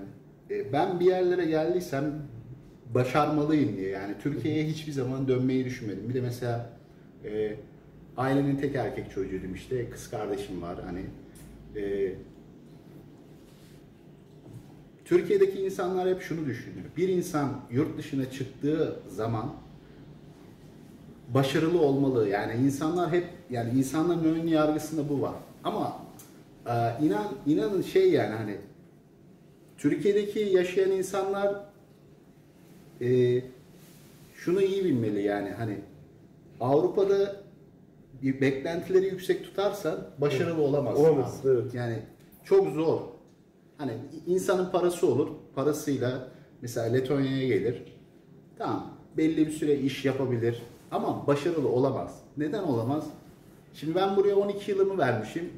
e, 0.51 0.73
Ben 0.73 1.01
bir 1.01 1.05
yerlere 1.07 1.45
geldiysem 1.45 2.23
başarmalıyım 2.95 3.77
diye. 3.77 3.89
Yani 3.91 4.15
Türkiye'ye 4.23 4.65
hiçbir 4.65 4.93
zaman 4.93 5.29
dönmeyi 5.29 5.65
düşünmedim. 5.65 6.09
Bir 6.09 6.15
de 6.15 6.21
mesela 6.21 6.71
e, 7.25 7.57
ailenin 8.17 8.57
tek 8.57 8.75
erkek 8.75 9.11
çocuğuydum 9.11 9.55
işte. 9.55 9.91
Kız 9.91 10.11
kardeşim 10.11 10.63
var 10.63 10.77
hani. 10.87 11.05
E, 11.85 12.13
Türkiye'deki 15.05 15.61
insanlar 15.61 16.09
hep 16.09 16.21
şunu 16.23 16.47
düşünüyor. 16.47 16.85
Bir 16.97 17.09
insan 17.09 17.61
yurt 17.71 17.99
dışına 17.99 18.31
çıktığı 18.31 19.01
zaman 19.09 19.55
başarılı 21.35 21.81
olmalı. 21.81 22.29
Yani 22.29 22.67
insanlar 22.67 23.13
hep 23.13 23.27
yani 23.51 23.79
insanların 23.79 24.25
ön 24.25 24.47
yargısında 24.47 25.09
bu 25.09 25.23
var. 25.23 25.35
Ama 25.65 26.03
e, 26.67 26.73
inan 27.05 27.27
inanın 27.47 27.83
şey 27.83 28.13
yani 28.13 28.35
hani 28.35 28.57
Türkiye'deki 29.79 30.39
yaşayan 30.39 30.91
insanlar 30.91 31.55
e, 33.01 33.41
şunu 34.35 34.63
iyi 34.63 34.85
bilmeli 34.85 35.23
yani 35.23 35.51
hani 35.51 35.79
Avrupa'da 36.61 37.37
bir 38.23 38.41
beklentileri 38.41 39.05
yüksek 39.05 39.45
tutarsan 39.45 39.99
başarılı 40.19 40.63
olamazsın. 40.63 41.05
Olamazsın, 41.05 41.51
abi. 41.51 41.61
evet. 41.61 41.75
Yani 41.75 41.99
çok 42.45 42.69
zor. 42.69 43.01
Hani 43.79 43.93
insanın 44.27 44.71
parası 44.71 45.07
olur. 45.07 45.29
Parasıyla 45.55 46.29
mesela 46.63 46.87
Letonya'ya 46.87 47.49
gelir. 47.49 47.83
Tamam. 48.59 48.95
Belli 49.17 49.47
bir 49.47 49.53
süre 49.53 49.75
iş 49.75 50.05
yapabilir. 50.05 50.63
Ama 50.91 51.27
başarılı 51.27 51.69
olamaz. 51.69 52.21
Neden 52.37 52.63
olamaz? 52.63 53.05
Şimdi 53.75 53.95
ben 53.95 54.17
buraya 54.17 54.37
12 54.37 54.71
yılımı 54.71 54.99
vermişim. 54.99 55.51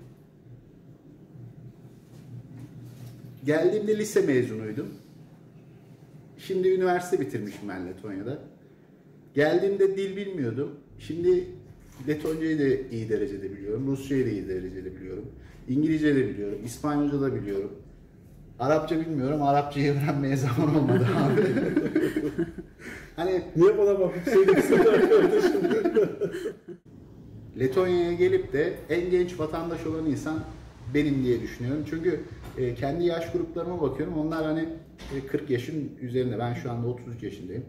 geldiğimde 3.44 3.99
lise 3.99 4.20
mezunuydum. 4.20 4.88
Şimdi 6.38 6.68
üniversite 6.68 7.20
bitirmişim 7.20 7.68
ben 7.68 7.87
Letonya'da. 7.87 8.38
Geldiğimde 9.34 9.96
dil 9.96 10.16
bilmiyordum. 10.16 10.70
Şimdi 10.99 11.44
Letoncayı 12.08 12.58
da 12.58 12.94
iyi 12.96 13.08
derecede 13.08 13.50
biliyorum. 13.52 13.87
Rusçayı 13.87 14.26
da 14.26 14.30
iyi 14.30 14.49
derecede 14.49 14.96
biliyorum. 14.96 15.25
İngilizce 15.68 16.16
de 16.16 16.28
biliyorum. 16.28 16.58
İspanyolca 16.64 17.20
da 17.20 17.34
biliyorum. 17.34 17.72
Arapça 18.58 19.00
bilmiyorum. 19.00 19.42
Arapçayı 19.42 19.92
öğrenmeye 19.92 20.37
zaman 20.37 20.76
olmadı 20.76 21.06
abi. 21.16 21.42
hani 23.20 23.42
Niye 23.56 23.78
bana 23.78 24.00
bakıp 24.00 24.24
söylüyorsun 24.24 24.78
arkadaşım? 24.78 25.62
Letonya'ya 27.58 28.12
gelip 28.12 28.52
de 28.52 28.74
en 28.90 29.10
genç 29.10 29.40
vatandaş 29.40 29.86
olan 29.86 30.06
insan 30.06 30.40
benim 30.94 31.24
diye 31.24 31.42
düşünüyorum. 31.42 31.84
Çünkü 31.90 32.20
e, 32.58 32.74
kendi 32.74 33.04
yaş 33.04 33.32
gruplarıma 33.32 33.80
bakıyorum. 33.80 34.18
Onlar 34.18 34.44
hani 34.44 34.68
e, 35.16 35.26
40 35.26 35.50
yaşın 35.50 35.92
üzerinde. 36.00 36.38
Ben 36.38 36.54
şu 36.54 36.70
anda 36.70 36.88
33 36.88 37.22
yaşındayım. 37.22 37.64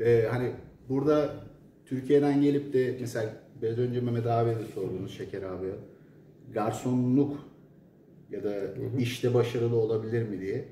E, 0.00 0.26
hani 0.30 0.52
burada 0.88 1.34
Türkiye'den 1.86 2.42
gelip 2.42 2.72
de 2.72 2.96
mesela 3.00 3.34
biraz 3.62 3.78
önce 3.78 4.00
Mehmet 4.00 4.26
abiye 4.26 4.56
de 4.56 4.64
sordunuz 4.74 5.16
Şeker 5.16 5.42
abiye. 5.42 5.72
Garsonluk 6.54 7.36
ya 8.30 8.44
da 8.44 8.54
işte 8.98 9.34
başarılı 9.34 9.76
olabilir 9.76 10.22
mi 10.22 10.40
diye. 10.40 10.64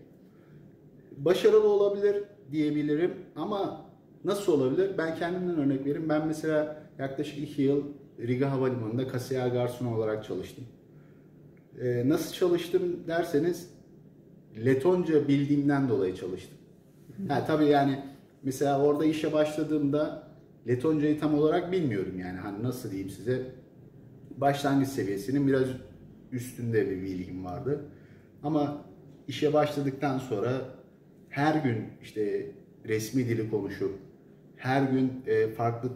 Başarılı 1.17 1.69
olabilir 1.69 2.25
diyebilirim 2.53 3.15
ama 3.37 3.87
nasıl 4.25 4.53
olabilir? 4.53 4.91
Ben 4.99 5.17
kendimden 5.17 5.59
örnek 5.59 5.87
vereyim. 5.87 6.09
Ben 6.09 6.27
mesela 6.27 6.83
yaklaşık 6.99 7.39
iki 7.39 7.63
yıl 7.63 7.83
Riga 8.21 8.51
Havalimanı'nda 8.51 9.09
kasiyer 9.09 9.49
garson 9.49 9.87
olarak 9.87 10.25
çalıştım. 10.25 10.65
Ee, 11.81 12.09
nasıl 12.09 12.33
çalıştım 12.33 12.83
derseniz 13.09 13.71
Letonca 14.65 15.29
bildiğimden 15.29 15.89
dolayı 15.89 16.15
çalıştım. 16.15 16.59
Ha, 17.29 17.45
tabii 17.47 17.67
yani 17.67 17.99
mesela 18.43 18.83
orada 18.83 19.05
işe 19.05 19.33
başladığımda 19.33 20.29
Letoncayı 20.69 21.21
tam 21.21 21.35
olarak 21.35 21.73
bilmiyorum 21.73 22.21
yani 22.21 22.39
hani 22.39 22.63
nasıl 22.63 22.91
diyeyim 22.91 23.11
size 23.11 23.43
başlangıç 24.37 24.89
seviyesinin 24.89 25.47
biraz 25.47 25.69
üstünde 26.33 26.91
bir 26.91 27.03
bilgim 27.03 27.45
vardı. 27.45 27.85
Ama 28.43 28.85
işe 29.29 29.53
başladıktan 29.53 30.19
sonra 30.19 30.61
her 31.31 31.55
gün 31.65 31.77
işte 32.03 32.47
resmi 32.89 33.29
dili 33.29 33.51
konuşup 33.51 33.95
her 34.57 34.83
gün 34.83 35.13
e, 35.27 35.49
farklı 35.49 35.89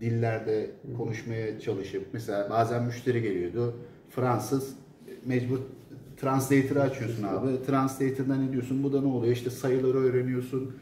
dillerde 0.00 0.70
konuşmaya 0.96 1.60
çalışıp 1.60 2.06
mesela 2.12 2.50
bazen 2.50 2.84
müşteri 2.84 3.22
geliyordu 3.22 3.74
Fransız 4.10 4.74
mecbur 5.24 5.58
translator'ı 6.16 6.82
açıyorsun 6.82 7.22
abi. 7.22 7.62
Translator'dan 7.66 8.46
ne 8.46 8.52
diyorsun? 8.52 8.82
Bu 8.82 8.92
da 8.92 9.00
ne 9.00 9.06
oluyor? 9.06 9.32
İşte 9.32 9.50
sayıları 9.50 9.98
öğreniyorsun. 9.98 10.76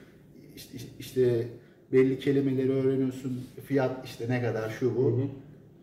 İşte, 0.57 0.79
işte 0.99 1.49
belli 1.93 2.19
kelimeleri 2.19 2.73
öğreniyorsun. 2.73 3.41
Fiyat 3.67 4.05
işte 4.07 4.29
ne 4.29 4.43
kadar 4.43 4.71
şu 4.71 4.97
bu. 4.97 5.11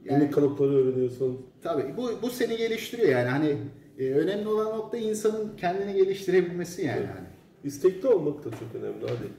Yani 0.05 0.21
Yani 0.23 0.31
kalıpları 0.31 0.69
öğreniyorsun. 0.75 1.45
tabii 1.63 1.97
bu 1.97 2.11
bu 2.21 2.29
seni 2.29 2.57
geliştiriyor 2.57 3.09
yani 3.09 3.29
hani 3.29 3.57
e, 3.99 4.11
önemli 4.13 4.47
olan 4.47 4.77
nokta 4.77 4.97
insanın 4.97 5.51
kendini 5.57 5.93
geliştirebilmesi 5.93 6.81
yani. 6.85 7.05
hani. 7.05 7.27
İstekli 7.63 8.07
olmak 8.07 8.45
da 8.45 8.49
çok 8.51 8.81
önemli 8.81 9.05
Ali. 9.05 9.29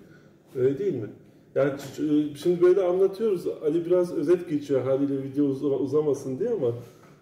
Öyle 0.67 0.79
değil 0.79 0.95
mi? 0.95 1.07
Yani 1.55 1.71
ç- 1.73 2.37
şimdi 2.37 2.63
böyle 2.63 2.83
anlatıyoruz. 2.83 3.47
Ali 3.65 3.87
biraz 3.87 4.15
özet 4.17 4.49
geçiyor 4.51 4.81
haliyle 4.83 5.23
video 5.23 5.45
uz- 5.45 5.65
uzamasın 5.65 6.39
diye 6.39 6.51
ama 6.51 6.67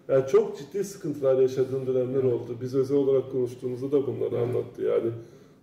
yani 0.07 0.23
çok 0.27 0.57
ciddi 0.57 0.83
sıkıntılar 0.83 1.39
yaşadığın 1.41 1.87
dönemler 1.87 2.23
oldu. 2.23 2.55
Biz 2.61 2.75
özel 2.75 2.97
olarak 2.97 3.31
konuştuğumuzda 3.31 3.91
da 3.91 4.07
bunları 4.07 4.39
anlattı 4.41 4.81
yani. 4.81 5.11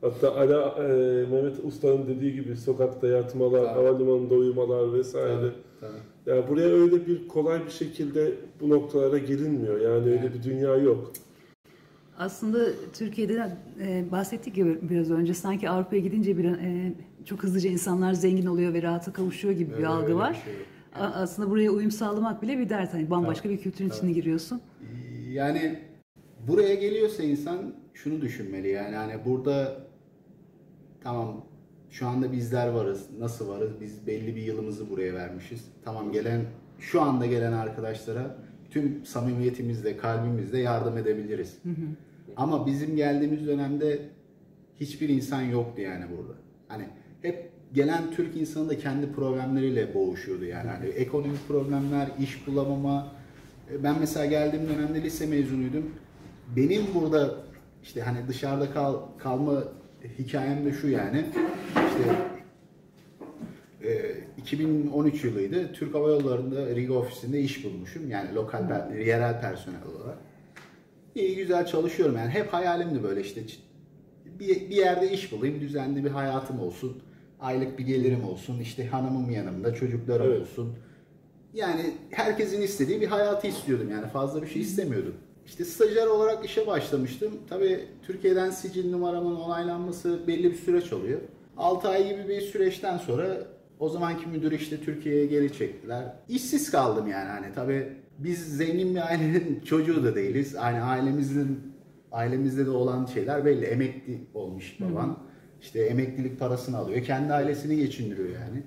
Hatta 0.01 0.35
Ali, 0.37 0.53
e, 0.53 1.27
Mehmet 1.31 1.65
Usta'nın 1.65 2.07
dediği 2.07 2.33
gibi 2.35 2.57
sokakta 2.57 3.07
yatmalar, 3.07 3.65
Tabii. 3.65 3.69
havalimanında 3.75 4.35
uyumalar 4.35 4.93
vesaire. 4.93 5.51
Tabii. 5.81 5.89
Yani 6.27 6.45
buraya 6.49 6.69
öyle 6.69 7.07
bir 7.07 7.29
kolay 7.29 7.67
bir 7.67 7.71
şekilde 7.71 8.33
bu 8.61 8.69
noktalara 8.71 9.19
gelinmiyor. 9.19 9.81
Yani 9.81 10.05
öyle 10.11 10.21
Evet. 10.23 10.35
bir 10.35 10.51
dünya 10.51 10.77
yok. 10.77 11.13
Aslında 12.19 12.59
Türkiye'de 12.93 13.57
e, 13.81 14.05
bahsettik 14.13 14.57
ya 14.57 14.67
biraz 14.83 15.11
önce 15.11 15.35
sanki 15.35 15.71
Avrupa'ya 15.71 16.03
gidince 16.03 16.39
bir 16.39 16.45
e, 16.45 16.93
çok 17.25 17.43
hızlıca 17.43 17.71
insanlar 17.71 18.13
zengin 18.13 18.47
oluyor 18.47 18.73
ve 18.75 18.83
rahata 18.83 19.13
kavuşuyor 19.13 19.55
gibi 19.55 19.71
bir 19.71 19.77
Öyle- 19.77 19.87
algı 19.87 20.03
öyle 20.05 20.15
bir 20.15 20.19
var. 20.19 20.35
şey. 20.45 20.55
A- 20.95 21.07
Aslında 21.07 21.51
buraya 21.51 21.71
uyum 21.71 21.91
sağlamak 21.91 22.43
bile 22.43 22.59
bir 22.59 22.69
dert. 22.69 22.95
Hani 22.95 23.11
bambaşka 23.11 23.49
bir 23.51 23.59
kültürün 23.59 23.89
içine 23.89 24.13
giriyorsun. 24.13 24.61
Yani 25.31 25.79
buraya 26.49 26.75
geliyorsa 26.75 27.23
insan 27.23 27.75
şunu 27.95 28.21
düşünmeli 28.21 28.69
yani 28.69 28.97
hani 28.97 29.13
burada 29.25 29.77
tamam 31.03 31.45
şu 31.91 32.07
anda 32.09 32.33
bizler 32.33 32.69
varız. 32.69 33.07
Nasıl 33.19 33.49
varız? 33.49 33.71
Biz 33.81 34.07
belli 34.07 34.37
bir 34.37 34.43
yılımızı 34.43 34.91
buraya 34.91 35.15
vermişiz. 35.15 35.65
Tamam 35.85 36.13
gelen 36.13 36.41
şu 36.79 37.03
anda 37.03 37.27
gelen 37.27 37.53
arkadaşlara 37.53 38.37
tüm 38.71 39.05
samimiyetimizle, 39.07 39.97
kalbimizle 39.97 40.59
yardım 40.59 40.99
edebiliriz. 40.99 41.59
Ama 42.39 42.67
bizim 42.67 42.97
geldiğimiz 42.97 43.47
dönemde 43.47 43.99
hiçbir 44.81 45.09
insan 45.09 45.43
yoktu 45.43 45.81
yani 45.83 46.05
burada. 46.17 46.33
Hani 46.69 46.85
hep 47.23 47.51
gelen 47.75 48.11
Türk 48.11 48.37
insanı 48.37 48.69
da 48.69 48.79
kendi 48.79 49.13
problemleriyle 49.13 49.95
boğuşuyordu 49.95 50.45
yani. 50.45 50.69
Hani 50.69 50.87
ekonomik 50.87 51.49
problemler, 51.49 52.09
iş 52.21 52.47
bulamama. 52.47 53.13
E, 53.71 53.83
Ben 53.85 53.97
mesela 54.01 54.27
geldiğim 54.27 54.69
dönemde 54.69 55.03
lise 55.03 55.27
mezunuydum. 55.27 55.91
Benim 56.57 56.83
burada 56.95 57.35
işte 57.83 58.01
hani 58.01 58.29
dışarıda 58.29 58.71
kal, 58.71 58.97
kalma 59.19 59.65
hikayem 60.19 60.65
de 60.65 60.73
şu 60.73 60.89
yani. 60.89 61.25
İşte 61.75 62.17
e, 63.83 64.15
2013 64.39 65.25
yılıydı. 65.25 65.73
Türk 65.73 65.95
Hava 65.95 66.09
Yolları'nda 66.09 66.67
Riga 66.77 66.95
ofisinde 66.95 67.41
iş 67.41 67.65
bulmuşum. 67.65 68.11
Yani 68.11 68.35
lokal, 68.35 68.95
yerel 69.07 69.41
personel 69.41 69.83
olarak. 69.97 70.19
İyi 71.15 71.37
güzel 71.37 71.67
çalışıyorum 71.67 72.17
yani. 72.17 72.31
Hep 72.31 72.53
hayalimdi 72.53 73.03
böyle 73.03 73.21
işte 73.21 73.43
bir, 74.41 74.71
bir 74.71 74.77
yerde 74.77 75.13
iş 75.13 75.33
bulayım, 75.33 75.61
düzenli 75.61 76.05
bir 76.05 76.11
hayatım 76.11 76.61
olsun. 76.61 77.03
Aylık 77.41 77.79
bir 77.79 77.85
gelirim 77.85 78.25
olsun, 78.25 78.61
işte 78.61 78.87
hanımım 78.87 79.31
yanımda, 79.31 79.75
çocuklarım 79.75 80.27
Evet. 80.27 80.41
olsun. 80.41 80.75
Yani 81.55 81.95
herkesin 82.11 82.63
istediği 82.63 83.01
bir 83.01 83.07
hayatı 83.07 83.47
istiyordum 83.47 83.91
yani 83.91 84.07
fazla 84.09 84.43
bir 84.43 84.47
şey 84.47 84.63
istemiyordum. 84.63 85.15
İşte 85.47 85.65
stajyer 85.65 86.07
olarak 86.07 86.45
işe 86.45 86.67
başlamıştım. 86.67 87.33
Tabii 87.49 87.85
Türkiye'den 88.07 88.51
sicil 88.51 88.91
numaramın 88.91 89.37
onaylanması 89.37 90.27
belli 90.27 90.51
bir 90.51 90.57
süreç 90.57 90.93
oluyor. 90.93 91.21
6 91.57 91.89
ay 91.89 92.09
gibi 92.09 92.29
bir 92.29 92.41
süreçten 92.41 92.99
sonra 92.99 93.39
o 93.79 93.89
zamanki 93.89 94.27
müdür 94.27 94.53
işte 94.53 94.81
Türkiye'ye 94.81 95.27
geri 95.27 95.53
çektiler. 95.53 96.05
İşsiz 96.29 96.71
kaldım 96.71 97.07
yani 97.09 97.29
hani 97.29 97.47
tabii 97.55 97.93
biz 98.19 98.57
zengin 98.57 98.95
bir 98.95 99.07
ailenin 99.07 99.61
çocuğu 99.65 100.05
da 100.05 100.15
değiliz. 100.15 100.55
Hani 100.57 100.81
ailemizin 100.81 101.59
ailemizde 102.13 102.67
de 102.67 102.71
olan 102.71 103.07
şeyler 103.07 103.45
belli. 103.45 103.65
Emekli 103.65 104.21
olmuş 104.35 104.77
baban. 104.81 105.19
İşte 105.61 105.81
emeklilik 105.81 106.39
parasını 106.39 106.77
alıyor. 106.77 107.03
Kendi 107.03 107.33
ailesini 107.33 107.77
geçindiriyor 107.77 108.29
yani. 108.29 108.63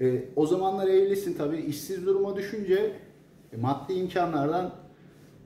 E, 0.00 0.24
o 0.36 0.46
zamanlar 0.46 0.88
evlisin 0.88 1.34
tabii. 1.34 1.56
işsiz 1.56 2.06
duruma 2.06 2.36
düşünce 2.36 2.92
e, 3.52 3.56
maddi 3.56 3.92
imkanlardan 3.92 4.74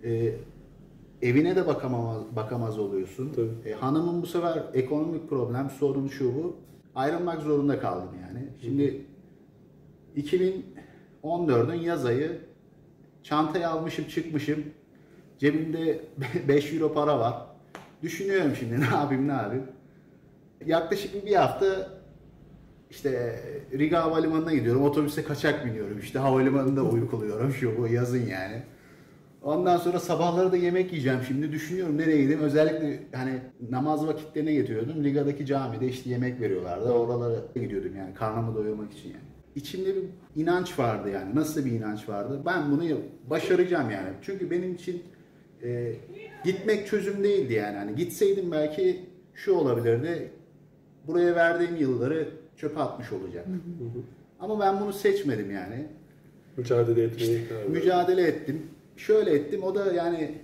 e, 0.05 0.35
evine 1.23 1.57
de 1.57 1.67
bakamaz, 1.67 2.23
bakamaz 2.37 2.79
oluyorsun. 2.79 3.33
Tabii. 3.37 3.71
E, 3.71 3.73
hanımın 3.73 4.23
bu 4.23 4.27
sefer 4.27 4.63
ekonomik 4.75 5.29
problem, 5.29 5.71
sorun 5.71 6.09
şu 6.09 6.35
bu. 6.35 6.57
Ayrılmak 6.95 7.43
zorunda 7.43 7.81
kaldım 7.81 8.09
yani. 8.23 8.47
Şimdi 8.61 9.05
2014'ün 11.23 11.81
yaz 11.81 12.07
ayı 12.07 12.41
çantayı 13.23 13.69
almışım 13.69 14.05
çıkmışım. 14.05 14.65
Cebimde 15.39 16.01
5 16.49 16.73
euro 16.73 16.93
para 16.93 17.19
var. 17.19 17.47
Düşünüyorum 18.03 18.53
şimdi 18.59 18.81
ne 18.81 18.85
yapayım 18.85 19.29
ne 19.29 19.33
yapayım. 19.33 19.67
Yaklaşık 20.67 21.27
bir 21.27 21.35
hafta 21.35 21.89
işte 22.91 23.41
Riga 23.73 24.03
Havalimanı'na 24.03 24.55
gidiyorum. 24.55 24.83
Otobüse 24.83 25.25
kaçak 25.25 25.67
biniyorum. 25.67 25.99
İşte 25.99 26.19
havalimanında 26.19 26.83
uykuluyorum. 26.83 27.53
Şu 27.53 27.79
bu 27.79 27.89
yazın 27.89 28.27
yani. 28.27 28.63
Ondan 29.43 29.77
sonra 29.77 30.01
sabahları 30.01 30.53
da 30.53 30.57
yemek 30.57 30.93
yiyeceğim. 30.93 31.21
Şimdi 31.29 31.53
düşünüyorum 31.53 31.99
nereye 31.99 32.23
gideyim. 32.23 32.41
Özellikle 32.41 33.01
hani 33.13 33.41
namaz 33.71 34.07
vakitlerine 34.07 34.53
getiriyordum. 34.53 35.05
Riga'daki 35.05 35.47
camide 35.47 35.89
işte 35.89 36.11
yemek 36.11 36.41
veriyorlardı. 36.41 36.93
Oralara 36.93 37.35
gidiyordum 37.55 37.97
yani 37.97 38.15
karnımı 38.15 38.55
doyurmak 38.55 38.93
için 38.93 39.09
yani. 39.09 39.32
İçimde 39.57 39.97
bir 39.97 40.03
inanç 40.37 40.79
vardı 40.79 41.11
yani. 41.11 41.35
Nasıl 41.35 41.65
bir 41.65 41.71
inanç 41.71 42.09
vardı? 42.09 42.43
Ben 42.47 42.71
bunu 42.71 42.85
başaracağım 43.31 43.91
yani. 43.91 44.09
Çünkü 44.23 44.51
benim 44.51 44.75
için 44.75 45.03
e, 45.63 45.95
gitmek 46.45 46.87
çözüm 46.87 47.25
değildi 47.25 47.53
yani. 47.53 47.77
Hani 47.77 47.97
gitseydim 47.97 48.53
belki 48.53 49.01
şu 49.35 49.53
olabilirdi. 49.53 50.31
Buraya 51.07 51.35
verdiğim 51.35 51.77
yılları 51.77 52.29
çöpe 52.57 52.81
atmış 52.81 53.13
olacak. 53.13 53.47
Ama 54.41 54.61
ben 54.61 54.81
bunu 54.81 54.93
seçmedim 54.93 55.51
yani. 55.51 55.87
Mücadele 56.57 57.49
karar 57.49 57.61
verdim. 57.61 57.73
Mücadele 57.73 58.23
ettim. 58.23 58.63
Şöyle 58.97 59.35
ettim. 59.35 59.63
O 59.63 59.75
da 59.75 59.93
yani 59.93 60.39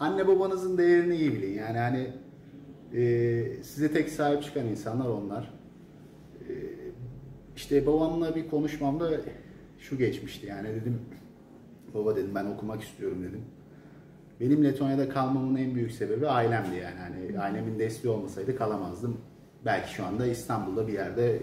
anne 0.00 0.26
babanızın 0.26 0.78
değerini 0.78 1.16
iyi 1.16 1.34
bilin. 1.34 1.54
Yani 1.58 1.78
hani 1.78 2.12
e, 2.94 3.62
size 3.62 3.92
tek 3.92 4.08
sahip 4.08 4.42
çıkan 4.42 4.66
insanlar 4.66 5.08
onlar. 5.08 5.57
İşte 7.58 7.86
babamla 7.86 8.34
bir 8.36 8.48
konuşmamda 8.48 9.10
şu 9.78 9.98
geçmişti 9.98 10.46
yani 10.46 10.68
dedim 10.68 11.00
baba 11.94 12.16
dedim 12.16 12.34
ben 12.34 12.44
okumak 12.44 12.82
istiyorum 12.82 13.22
dedim. 13.22 13.44
Benim 14.40 14.64
Letonya'da 14.64 15.08
kalmamın 15.08 15.56
en 15.56 15.74
büyük 15.74 15.92
sebebi 15.92 16.28
ailemdi 16.28 16.76
yani. 16.76 16.94
Hani 16.98 17.40
ailemin 17.40 17.78
desteği 17.78 18.10
olmasaydı 18.12 18.56
kalamazdım. 18.56 19.20
Belki 19.64 19.92
şu 19.94 20.04
anda 20.06 20.26
İstanbul'da 20.26 20.88
bir 20.88 20.92
yerde 20.92 21.42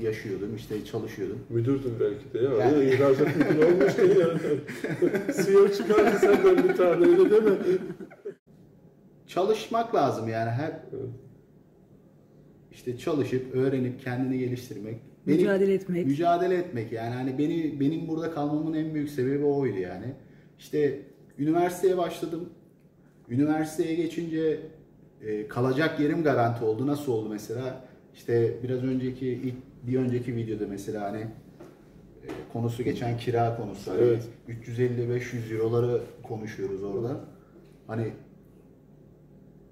yaşıyordum, 0.00 0.56
işte 0.56 0.84
çalışıyordum. 0.84 1.38
Müdürdün 1.48 1.92
belki 2.00 2.32
de 2.34 2.38
ya. 2.38 2.50
Yani- 2.50 2.74
Yani. 2.78 2.84
İhracat 2.84 3.36
müdürü 3.36 3.64
olmuştun 3.64 4.08
yani. 4.20 4.40
CEO 5.44 5.68
çıkardı 5.68 6.18
senden 6.18 6.68
bir 6.68 6.76
tane 6.76 7.06
öyle 7.06 7.30
değil 7.30 7.42
mi? 7.42 7.58
Çalışmak 9.26 9.94
lazım 9.94 10.28
yani 10.28 10.50
her 10.50 10.70
Evet. 10.70 11.08
işte 12.72 12.98
çalışıp 12.98 13.54
öğrenip 13.54 14.00
kendini 14.04 14.38
geliştirmek. 14.38 15.13
Mücadele 15.26 15.74
etmek. 15.74 16.06
Mücadele 16.06 16.54
etmek 16.54 16.92
yani 16.92 17.14
hani 17.14 17.38
beni 17.38 17.80
benim 17.80 18.08
burada 18.08 18.30
kalmamın 18.30 18.74
en 18.74 18.94
büyük 18.94 19.10
sebebi 19.10 19.44
oydu 19.44 19.78
yani. 19.78 20.06
İşte 20.58 21.00
üniversiteye 21.38 21.96
başladım. 21.98 22.48
Üniversiteye 23.28 23.94
geçince 23.94 24.60
e, 25.22 25.48
kalacak 25.48 26.00
yerim 26.00 26.22
garanti 26.22 26.64
oldu. 26.64 26.86
Nasıl 26.86 27.12
oldu 27.12 27.28
mesela? 27.28 27.84
İşte 28.14 28.52
biraz 28.62 28.84
önceki 28.84 29.26
ilk 29.26 29.54
bir 29.82 29.98
önceki 29.98 30.36
videoda 30.36 30.66
mesela 30.66 31.02
hani 31.02 31.20
e, 31.20 32.28
konusu 32.52 32.82
geçen 32.82 33.18
kira 33.18 33.56
konusu. 33.56 33.90
Hani 33.90 34.00
Evet. 34.00 34.28
350-500 34.48 35.54
euroları 35.54 36.00
konuşuyoruz 36.22 36.82
orada. 36.84 37.20
Hani 37.86 38.12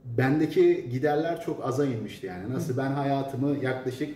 bendeki 0.05 0.89
giderler 0.91 1.41
çok 1.41 1.67
aza 1.67 1.87
inmişti 1.87 2.27
yani. 2.27 2.53
Nasıl 2.53 2.77
ben 2.77 2.91
hayatımı 2.91 3.65
yaklaşık 3.65 4.15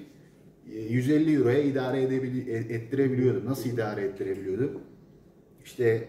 150 0.73 1.35
euroya 1.35 1.59
idare 1.63 2.03
edebili- 2.03 2.51
e- 2.51 2.75
ettirebiliyordum. 2.75 3.47
Nasıl 3.47 3.71
idare 3.71 4.01
ettirebiliyordum? 4.03 4.81
İşte 5.65 6.09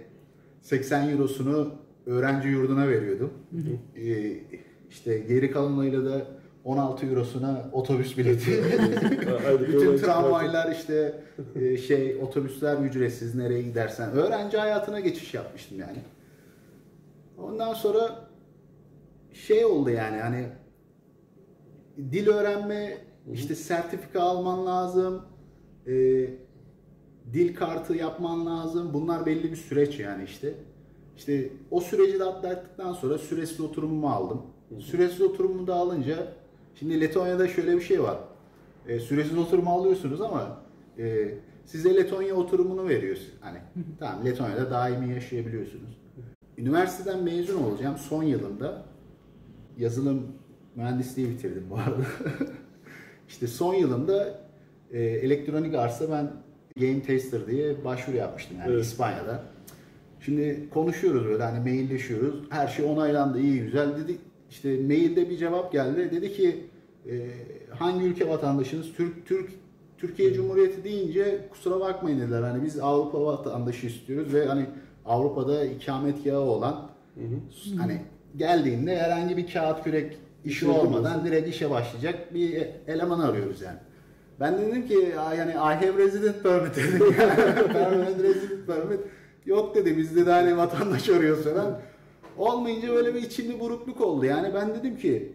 80 0.61 1.09
eurosunu 1.09 1.73
öğrenci 2.05 2.47
yurduna 2.47 2.87
veriyordum. 2.87 3.33
Ee, 3.95 4.33
işte 4.89 5.17
geri 5.19 5.51
kalanıyla 5.51 6.05
da 6.05 6.27
16 6.63 7.05
eurosuna 7.05 7.69
otobüs 7.71 8.17
bileti. 8.17 8.51
Bütün 9.67 9.97
tramvaylar 9.97 10.71
işte 10.71 11.13
e, 11.55 11.77
şey 11.77 12.15
otobüsler 12.21 12.77
ücretsiz 12.77 13.35
nereye 13.35 13.61
gidersen. 13.61 14.11
Öğrenci 14.11 14.57
hayatına 14.57 14.99
geçiş 14.99 15.33
yapmıştım 15.33 15.79
yani. 15.79 15.97
Ondan 17.37 17.73
sonra 17.73 18.27
şey 19.33 19.65
oldu 19.65 19.89
yani 19.89 20.17
hani 20.17 20.45
dil 22.11 22.27
öğrenme 22.27 22.97
işte 23.33 23.55
sertifika 23.55 24.21
alman 24.21 24.65
lazım. 24.65 25.21
e, 25.87 25.93
dil 27.33 27.55
kartı 27.55 27.95
yapman 27.95 28.45
lazım. 28.45 28.93
Bunlar 28.93 29.25
belli 29.25 29.51
bir 29.51 29.55
süreç 29.55 29.99
yani 29.99 30.23
işte. 30.23 30.53
İşte 31.17 31.49
o 31.71 31.79
süreci 31.79 32.19
de 32.19 32.23
atlattıktan 32.23 32.93
sonra 32.93 33.17
süresiz 33.17 33.59
oturumumu 33.59 34.09
aldım. 34.09 34.41
Süresiz 34.79 35.21
oturumumu 35.21 35.67
da 35.67 35.75
alınca 35.75 36.33
şimdi 36.75 37.01
Letonya'da 37.01 37.47
şöyle 37.47 37.75
bir 37.75 37.81
şey 37.81 38.03
var. 38.03 38.17
E, 38.87 38.99
süresiz 38.99 39.37
oturumu 39.37 39.69
alıyorsunuz 39.71 40.21
ama 40.21 40.61
e, 40.97 41.33
size 41.65 41.95
Letonya 41.95 42.35
oturumunu 42.35 42.87
veriyoruz. 42.87 43.31
Hani 43.41 43.57
tamam 43.99 44.25
Letonya'da 44.25 44.71
daimi 44.71 45.13
yaşayabiliyorsunuz. 45.13 45.97
Üniversiteden 46.57 47.23
mezun 47.23 47.63
olacağım 47.63 47.97
son 47.97 48.23
yılımda 48.23 48.85
yazılım 49.77 50.27
mühendisliği 50.75 51.29
bitirdim 51.29 51.63
bu 51.69 51.75
arada. 51.75 52.03
işte 53.27 53.47
son 53.47 53.73
yılımda 53.73 54.39
e, 54.91 54.99
elektronik 55.03 55.75
arsa 55.75 56.11
ben 56.11 56.31
game 56.79 57.01
tester 57.01 57.47
diye 57.47 57.85
başvuru 57.85 58.17
yapmıştım 58.17 58.57
yani 58.59 58.71
Evet. 58.71 58.85
İspanya'da. 58.85 59.43
Şimdi 60.19 60.69
konuşuyoruz 60.73 61.25
böyle 61.25 61.43
hani 61.43 61.59
mailleşiyoruz. 61.59 62.35
Her 62.49 62.67
şey 62.67 62.85
onaylandı 62.85 63.39
iyi 63.39 63.59
güzel 63.61 63.97
dedik. 63.97 64.19
İşte 64.49 64.81
mailde 64.81 65.29
bir 65.29 65.37
cevap 65.37 65.71
geldi. 65.71 66.11
Dedi 66.11 66.33
ki 66.33 66.65
e, 67.09 67.29
hangi 67.69 68.05
ülke 68.05 68.29
vatandaşınız? 68.29 68.93
Türk 68.93 69.25
Türk 69.25 69.49
Türkiye 69.97 70.33
Cumhuriyeti 70.33 70.83
deyince 70.83 71.47
kusura 71.51 71.79
bakmayın 71.79 72.19
dediler. 72.19 72.41
Hani 72.41 72.63
biz 72.63 72.79
Avrupa 72.79 73.25
vatandaşı 73.25 73.87
istiyoruz 73.87 74.33
ve 74.33 74.45
hani 74.45 74.65
Avrupa'da 75.05 75.65
ikametgahı 75.65 76.39
olan 76.39 76.89
hani 77.77 78.01
geldiğinde 78.37 78.97
herhangi 78.97 79.37
bir 79.37 79.53
kağıt 79.53 79.83
kürek 79.83 80.17
işi 80.45 80.67
olmadan 80.67 81.25
direkt 81.25 81.47
işe 81.49 81.69
başlayacak 81.69 82.33
bir 82.33 82.67
eleman 82.87 83.19
arıyoruz 83.19 83.61
yani. 83.61 83.77
Ben 84.39 84.57
de 84.57 84.67
dedim 84.67 84.87
ki 84.87 85.19
"Aa, 85.19 85.33
yani 85.33 85.51
I 85.51 85.55
have 85.55 85.97
resident 85.97 86.43
permit 86.43 86.75
dedim. 86.77 87.13
Permanent 87.73 88.21
resident 88.23 88.67
permit. 88.67 88.99
Yok 89.45 89.75
dedi 89.75 89.97
bizde 89.97 90.25
de 90.25 90.31
hani 90.31 90.57
vatandaş 90.57 91.09
arıyoruz 91.09 91.43
falan. 91.43 91.79
Olmayınca 92.37 92.89
böyle 92.89 93.13
bir 93.15 93.21
içimde 93.21 93.59
burukluk 93.59 94.01
oldu. 94.01 94.25
Yani 94.25 94.53
ben 94.53 94.75
dedim 94.75 94.97
ki 94.97 95.31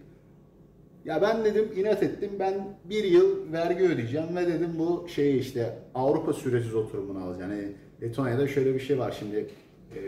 ya 1.04 1.22
ben 1.22 1.44
dedim 1.44 1.68
inat 1.76 2.02
ettim 2.02 2.30
ben 2.38 2.54
bir 2.84 3.04
yıl 3.04 3.52
vergi 3.52 3.84
ödeyeceğim 3.84 4.36
ve 4.36 4.46
dedim 4.46 4.70
bu 4.78 5.06
şey 5.08 5.38
işte 5.38 5.78
Avrupa 5.94 6.32
süresiz 6.32 6.74
oturumunu 6.74 7.24
alacağım. 7.24 7.50
Yani 7.52 7.72
Letonya'da 8.02 8.48
şöyle 8.48 8.74
bir 8.74 8.80
şey 8.80 8.98
var 8.98 9.16
şimdi 9.18 9.46
e, 9.96 9.98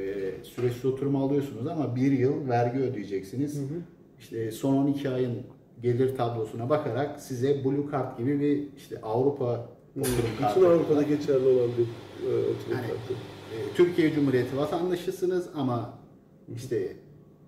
süresiz 0.42 0.84
oturumu 0.84 1.24
alıyorsunuz 1.24 1.66
ama 1.66 1.96
bir 1.96 2.12
yıl 2.12 2.48
vergi 2.48 2.78
ödeyeceksiniz. 2.78 3.60
İşte 4.24 4.52
son 4.52 4.76
12 4.76 5.10
ayın 5.10 5.42
gelir 5.82 6.16
tablosuna 6.16 6.70
bakarak 6.70 7.20
size 7.20 7.64
Blue 7.64 7.90
Card 7.92 8.18
gibi 8.18 8.40
bir 8.40 8.76
işte 8.76 9.00
Avrupa 9.02 9.66
oturum 10.00 10.14
kartı. 10.40 10.60
Bütün 10.60 10.70
Avrupa'da 10.70 11.02
geçerli 11.02 11.46
olan 11.46 11.70
bir 11.78 11.82
e, 12.26 12.30
oturum 12.38 12.72
Yani- 12.72 12.80
kartı. 12.86 13.12
E, 13.52 13.56
Türkiye 13.76 14.14
Cumhuriyeti 14.14 14.56
vatandaşısınız 14.56 15.48
ama 15.56 15.98
işte 16.56 16.96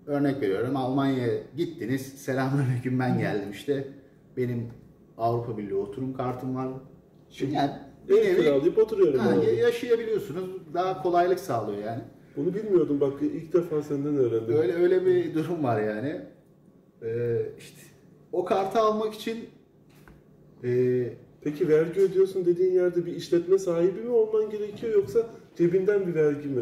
örnek 0.07 0.41
veriyorum 0.41 0.75
Almanya'ya 0.75 1.33
gittiniz. 1.57 2.01
Selamünaleyküm 2.01 2.99
ben 2.99 3.19
geldim 3.19 3.51
işte. 3.51 3.87
Benim 4.37 4.67
Avrupa 5.17 5.57
Birliği 5.57 5.75
oturum 5.75 6.13
kartım 6.13 6.55
var. 6.55 6.67
Şimdi 7.29 7.55
yani 7.55 7.71
bir 8.09 8.17
Ev 8.17 8.25
nevi 8.25 8.41
kiralayıp 8.41 8.77
oturuyorum 8.77 9.19
ha, 9.19 9.29
abi. 9.29 9.55
yaşayabiliyorsunuz. 9.55 10.49
Daha 10.73 11.03
kolaylık 11.03 11.39
sağlıyor 11.39 11.83
yani. 11.83 12.01
Bunu 12.37 12.53
bilmiyordum 12.53 13.01
bak 13.01 13.13
ilk 13.21 13.53
defa 13.53 13.81
senden 13.81 14.17
öğrendim. 14.17 14.57
Öyle 14.57 14.73
öyle 14.73 15.05
bir 15.05 15.33
durum 15.33 15.63
var 15.63 15.81
yani. 15.81 16.21
Ee, 17.03 17.41
işte 17.57 17.81
o 18.31 18.45
kartı 18.45 18.79
almak 18.79 19.13
için 19.13 19.49
e, 20.63 21.03
Peki 21.41 21.69
vergi 21.69 21.99
ödüyorsun 21.99 22.45
dediğin 22.45 22.73
yerde 22.73 23.05
bir 23.05 23.15
işletme 23.15 23.57
sahibi 23.57 24.01
mi 24.01 24.09
olman 24.09 24.49
gerekiyor 24.49 24.93
yoksa 24.93 25.19
cebinden 25.57 26.07
bir 26.07 26.15
vergi 26.15 26.47
mi? 26.47 26.61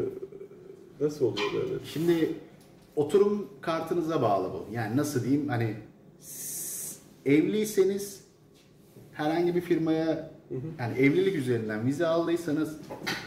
Nasıl 0.99 1.25
oluyor 1.25 1.53
böyle? 1.53 1.85
Şimdi 1.85 2.33
oturum 2.95 3.49
kartınıza 3.61 4.21
bağlı 4.21 4.53
bu. 4.53 4.73
Yani 4.73 4.97
nasıl 4.97 5.23
diyeyim 5.23 5.47
hani 5.47 5.75
evliyseniz 7.25 8.23
herhangi 9.11 9.55
bir 9.55 9.61
firmaya 9.61 10.31
yani 10.79 10.97
evlilik 10.97 11.35
üzerinden 11.35 11.85
vize 11.85 12.07
aldıysanız 12.07 12.77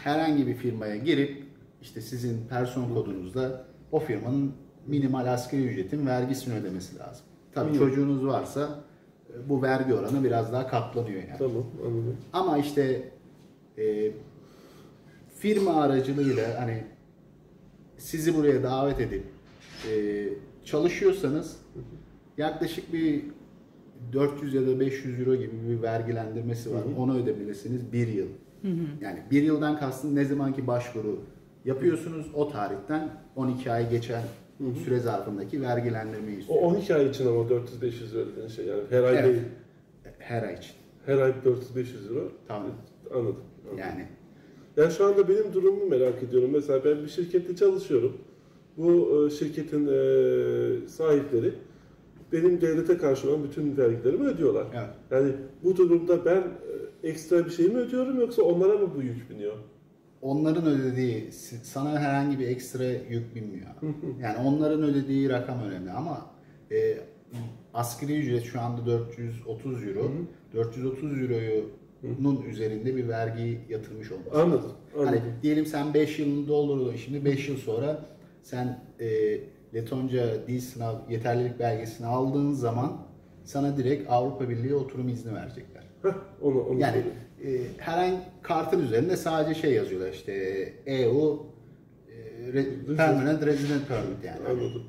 herhangi 0.03 0.47
bir 0.47 0.55
firmaya 0.55 0.95
girip 0.95 1.43
işte 1.81 2.01
sizin 2.01 2.47
person 2.47 2.93
kodunuzda 2.93 3.65
o 3.91 3.99
firmanın 3.99 4.51
minimal 4.87 5.33
asgari 5.33 5.63
ücretin 5.63 6.07
vergisini 6.07 6.53
ödemesi 6.53 6.99
lazım. 6.99 7.25
Tabii 7.53 7.71
Hı. 7.71 7.77
çocuğunuz 7.77 8.25
varsa 8.25 8.79
e, 9.33 9.49
bu 9.49 9.61
vergi 9.61 9.93
oranı 9.93 10.23
biraz 10.23 10.53
daha 10.53 10.67
katlanıyor 10.67 11.23
yani. 11.23 11.37
Tamam 11.37 11.63
anladım. 11.85 12.17
Ama 12.33 12.57
işte 12.57 13.11
e, 13.77 14.11
firma 15.35 15.81
aracılığıyla 15.81 16.61
hani 16.61 16.83
sizi 17.97 18.35
buraya 18.35 18.63
davet 18.63 18.99
edip 18.99 19.23
e, 19.89 20.25
çalışıyorsanız 20.65 21.57
yaklaşık 22.37 22.93
bir 22.93 23.23
400 24.13 24.53
ya 24.53 24.67
da 24.67 24.79
500 24.79 25.19
euro 25.19 25.35
gibi 25.35 25.51
bir 25.69 25.81
vergilendirmesi 25.81 26.73
var. 26.73 26.85
Hı 26.85 26.89
hı. 26.89 27.01
Onu 27.01 27.17
ödemelisiniz 27.17 27.93
bir 27.93 28.07
yıl. 28.07 28.27
Yani 29.01 29.19
bir 29.31 29.43
yıldan 29.43 29.79
kastım 29.79 30.15
ne 30.15 30.25
zamanki 30.25 30.67
başvuru 30.67 31.19
yapıyorsunuz 31.65 32.27
o 32.33 32.51
tarihten 32.51 33.09
12 33.35 33.71
ay 33.71 33.89
geçen 33.89 34.23
süre 34.83 34.99
zarfındaki 34.99 35.61
vergilendirmeyi 35.61 36.37
O 36.37 36.39
istiyor. 36.39 36.61
12 36.61 36.95
ay 36.95 37.09
için 37.09 37.27
ama 37.27 37.41
400-500 37.41 37.51
lira 38.13 38.27
dediğin 38.31 38.47
şey 38.47 38.65
yani 38.65 38.81
her 38.89 39.03
ay 39.03 39.13
Evet. 39.15 39.25
değil. 39.25 39.41
Her 40.19 40.43
ay 40.43 40.53
için. 40.53 40.71
Her 41.05 41.17
ay 41.17 41.31
400-500 41.31 42.09
lira. 42.09 42.19
Tamam. 42.47 42.71
Anladım. 43.13 43.35
anladım. 43.65 43.79
Yani 43.79 44.07
Yani 44.77 44.91
şu 44.91 45.05
anda 45.05 45.27
benim 45.27 45.53
durumumu 45.53 45.85
merak 45.89 46.23
ediyorum. 46.23 46.49
Mesela 46.53 46.85
ben 46.85 47.03
bir 47.03 47.07
şirkette 47.09 47.55
çalışıyorum. 47.55 48.17
Bu 48.77 49.25
e, 49.27 49.29
şirketin 49.29 49.87
e, 49.87 50.87
sahipleri 50.87 51.53
benim 52.31 52.61
devlete 52.61 52.97
karşı 52.97 53.29
olan 53.29 53.43
bütün 53.43 53.77
vergilerimi 53.77 54.27
ödüyorlar. 54.27 54.65
evet. 54.73 54.89
Yani 55.11 55.31
bu 55.63 55.77
durumda 55.77 56.25
ben 56.25 56.37
e, 57.03 57.09
ekstra 57.09 57.45
bir 57.45 57.49
şey 57.51 57.67
mi 57.67 57.77
ödüyorum 57.77 58.19
yoksa 58.19 58.41
onlara 58.41 58.77
mı 58.77 58.89
bu 58.97 59.01
yük 59.01 59.29
biniyor? 59.29 59.53
Onların 60.21 60.65
ödediği 60.65 61.31
sana 61.63 61.99
herhangi 61.99 62.39
bir 62.39 62.47
ekstra 62.47 62.83
yük 62.83 63.35
binmiyor. 63.35 63.67
Yani 64.21 64.37
onların 64.47 64.83
ödediği 64.83 65.29
rakam 65.29 65.61
önemli 65.61 65.91
ama 65.91 66.25
e, 66.71 66.97
asgari 67.73 68.19
ücret 68.19 68.43
şu 68.43 68.61
anda 68.61 68.85
430 68.85 69.83
euro. 69.87 70.11
430 70.53 71.21
euro'nun 71.21 72.41
üzerinde 72.41 72.95
bir 72.95 73.07
vergi 73.07 73.59
yatırmış 73.69 74.11
olması. 74.11 74.41
Anladım. 74.41 74.71
Hani 74.95 75.07
Anladım. 75.07 75.23
diyelim 75.43 75.65
sen 75.65 75.93
5 75.93 76.19
yılını 76.19 76.47
doldurdun. 76.47 76.95
Şimdi 76.95 77.25
5 77.25 77.49
yıl 77.49 77.57
sonra 77.57 78.05
sen 78.43 78.79
e, 78.99 79.07
Letonca 79.73 80.47
dil 80.47 80.61
sınav 80.61 80.95
yeterlilik 81.09 81.59
belgesini 81.59 82.07
aldığın 82.07 82.51
zaman 82.51 82.97
sana 83.43 83.77
direkt 83.77 84.11
Avrupa 84.11 84.49
Birliği 84.49 84.75
oturum 84.75 85.09
izni 85.09 85.33
verecekler. 85.35 85.83
Heh, 86.03 86.09
onu, 86.41 86.59
onu 86.61 86.79
Yani 86.79 86.93
söyleyeyim. 86.93 87.17
E, 87.45 87.61
herhangi 87.77 88.17
kartın 88.41 88.79
üzerinde 88.79 89.17
sadece 89.17 89.61
şey 89.61 89.73
yazıyorlar 89.73 90.11
işte 90.11 90.33
EU 90.85 91.45
e, 92.07 92.51
re- 92.51 92.95
Permanent 92.97 93.45
Resident 93.45 93.87
Permit 93.87 94.23
yani. 94.25 94.47
Anladım. 94.49 94.83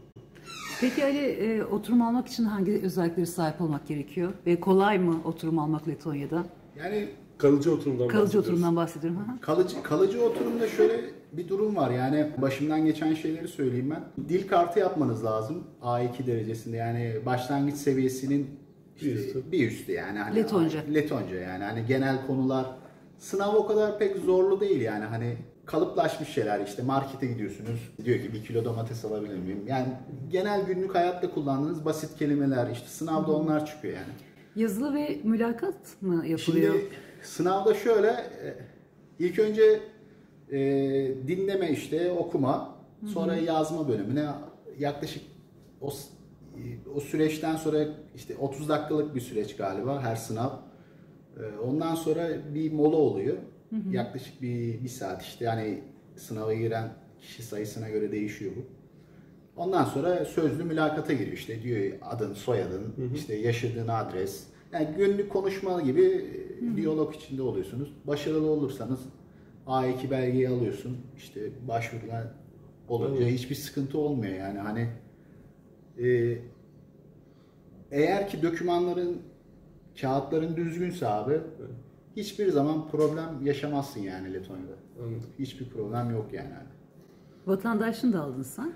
Peki 0.81 1.05
Ali 1.05 1.19
e, 1.19 1.65
oturum 1.65 2.03
almak 2.03 2.29
için 2.29 2.45
hangi 2.45 2.81
özelliklere 2.83 3.27
sahip 3.27 3.61
olmak 3.61 3.89
gerekiyor? 3.89 4.33
Ve 4.47 4.61
kolay 4.61 4.99
mı 4.99 5.21
oturum 5.25 5.59
almak 5.59 5.89
Letonya'da? 5.89 6.45
Yani 6.79 7.09
Kalıcı 7.39 7.75
oturumdan 7.75 8.09
Kalıcı 8.09 8.39
oturumdan 8.39 8.77
bahsediyorum. 8.77 9.19
Hı. 9.19 9.41
Kalıcı, 9.41 9.83
kalıcı 9.83 10.25
oturumda 10.25 10.69
şöyle 10.69 11.01
bir 11.33 11.49
durum 11.49 11.77
var 11.77 11.91
yani 11.91 12.31
başımdan 12.39 12.85
geçen 12.85 13.15
şeyleri 13.15 13.49
söyleyeyim 13.49 13.91
ben. 13.91 14.29
Dil 14.29 14.49
kartı 14.49 14.79
yapmanız 14.79 15.25
lazım 15.25 15.65
A2 15.83 16.27
derecesinde 16.27 16.77
yani 16.77 17.17
başlangıç 17.27 17.75
seviyesinin 17.75 18.51
Bir 19.03 19.17
üstü. 19.17 19.53
bir 19.53 19.71
üstü 19.71 19.93
yani. 19.93 20.19
Hani 20.19 20.37
Letonca. 20.37 20.81
Letonca 20.95 21.37
yani 21.37 21.65
hani 21.65 21.87
genel 21.87 22.27
konular 22.27 22.67
sınav 23.19 23.55
o 23.55 23.67
kadar 23.67 23.99
pek 23.99 24.17
zorlu 24.17 24.61
değil 24.61 24.81
yani 24.81 25.05
hani 25.05 25.37
kalıplaşmış 25.67 26.29
şeyler 26.29 26.61
işte 26.67 26.83
markete 26.83 27.27
gidiyorsunuz 27.27 27.93
diyor 28.05 28.19
ki 28.21 28.33
bir 28.33 28.45
kilo 28.45 28.65
domates 28.65 29.05
alabilir 29.05 29.39
miyim? 29.39 29.65
Yani 29.67 29.89
genel 30.31 30.67
günlük 30.67 30.95
hayatta 30.95 31.31
kullandığınız 31.31 31.85
basit 31.85 32.19
kelimeler 32.19 32.71
işte 32.71 32.89
sınavda 32.89 33.33
onlar 33.33 33.67
çıkıyor 33.67 33.95
yani. 33.95 34.13
Yazılı 34.57 34.95
ve 34.95 35.21
mülakat 35.25 35.75
mı 36.01 36.27
yapılıyor? 36.27 36.75
Şimdi 36.75 36.89
sınavda 37.23 37.75
şöyle 37.75 38.09
e, 38.09 38.55
ilk 39.19 39.39
önce 39.39 39.81
e, 40.53 40.59
dinleme 41.29 41.71
işte 41.71 42.13
okuma 42.13 42.75
sonra 43.07 43.37
yazma 43.37 43.89
bölümüne 43.89 44.27
yaklaşık 44.79 45.23
o 45.81 45.91
o 46.97 47.01
süreçten 47.01 47.57
sonra 47.57 47.79
işte 48.17 48.37
30 48.37 48.69
dakikalık 48.69 49.15
bir 49.15 49.21
süreç 49.21 49.57
galiba 49.57 50.03
her 50.03 50.17
sınav. 50.17 50.51
E, 51.37 51.59
Ondan 51.59 51.95
sonra 51.95 52.29
bir 52.55 52.73
mola 52.73 52.97
oluyor. 52.97 53.37
Yaklaşık 53.91 54.43
bir, 54.43 54.85
bir 54.85 54.89
saat 54.89 55.23
işte 55.23 55.45
yani 55.45 55.83
sınava 56.17 56.55
giren 56.55 56.89
kişi 57.21 57.43
sayısına 57.43 57.89
göre 57.89 58.13
değişiyor 58.13 58.53
bu. 58.57 58.61
Ondan 59.61 59.85
sonra 59.85 60.25
sözlü 60.25 60.65
mülakata 60.65 61.13
giriyor 61.13 61.33
işte 61.33 61.63
diyor 61.63 61.93
adın, 62.03 62.35
soyadın, 62.35 62.95
işte 63.15 63.35
yaşadığın 63.35 63.89
adres. 63.89 64.45
Yani 64.73 64.89
günlük 64.97 65.31
konuşma 65.33 65.81
gibi 65.81 66.03
e, 66.03 66.77
diyalog 66.77 67.15
içinde 67.15 67.43
oluyorsunuz. 67.43 67.93
Başarılı 68.05 68.51
olursanız 68.51 69.01
A2 69.67 70.11
belgeyi 70.11 70.49
alıyorsun. 70.49 70.97
İşte 71.17 71.41
başvurular 71.69 72.25
olunca 72.89 73.23
Evet. 73.23 73.33
hiçbir 73.33 73.55
sıkıntı 73.55 73.99
olmuyor 73.99 74.35
yani 74.35 74.59
hani 74.59 74.89
e, 75.99 76.39
eğer 77.91 78.29
ki 78.29 78.43
dokümanların 78.43 79.23
kağıtların 80.01 80.57
düzgünse 80.57 81.07
abi 81.09 81.41
hiçbir 82.17 82.49
zaman 82.51 82.89
problem 82.91 83.29
yaşamazsın 83.45 84.01
yani 84.01 84.35
Letonya'da. 84.35 84.73
Anladım. 85.03 85.23
Hiçbir 85.39 85.69
problem 85.69 86.11
yok 86.11 86.27
yani. 86.33 86.51
Vatandaşlığını 87.47 88.13
da 88.13 88.21
aldın 88.21 88.43
sen. 88.43 88.73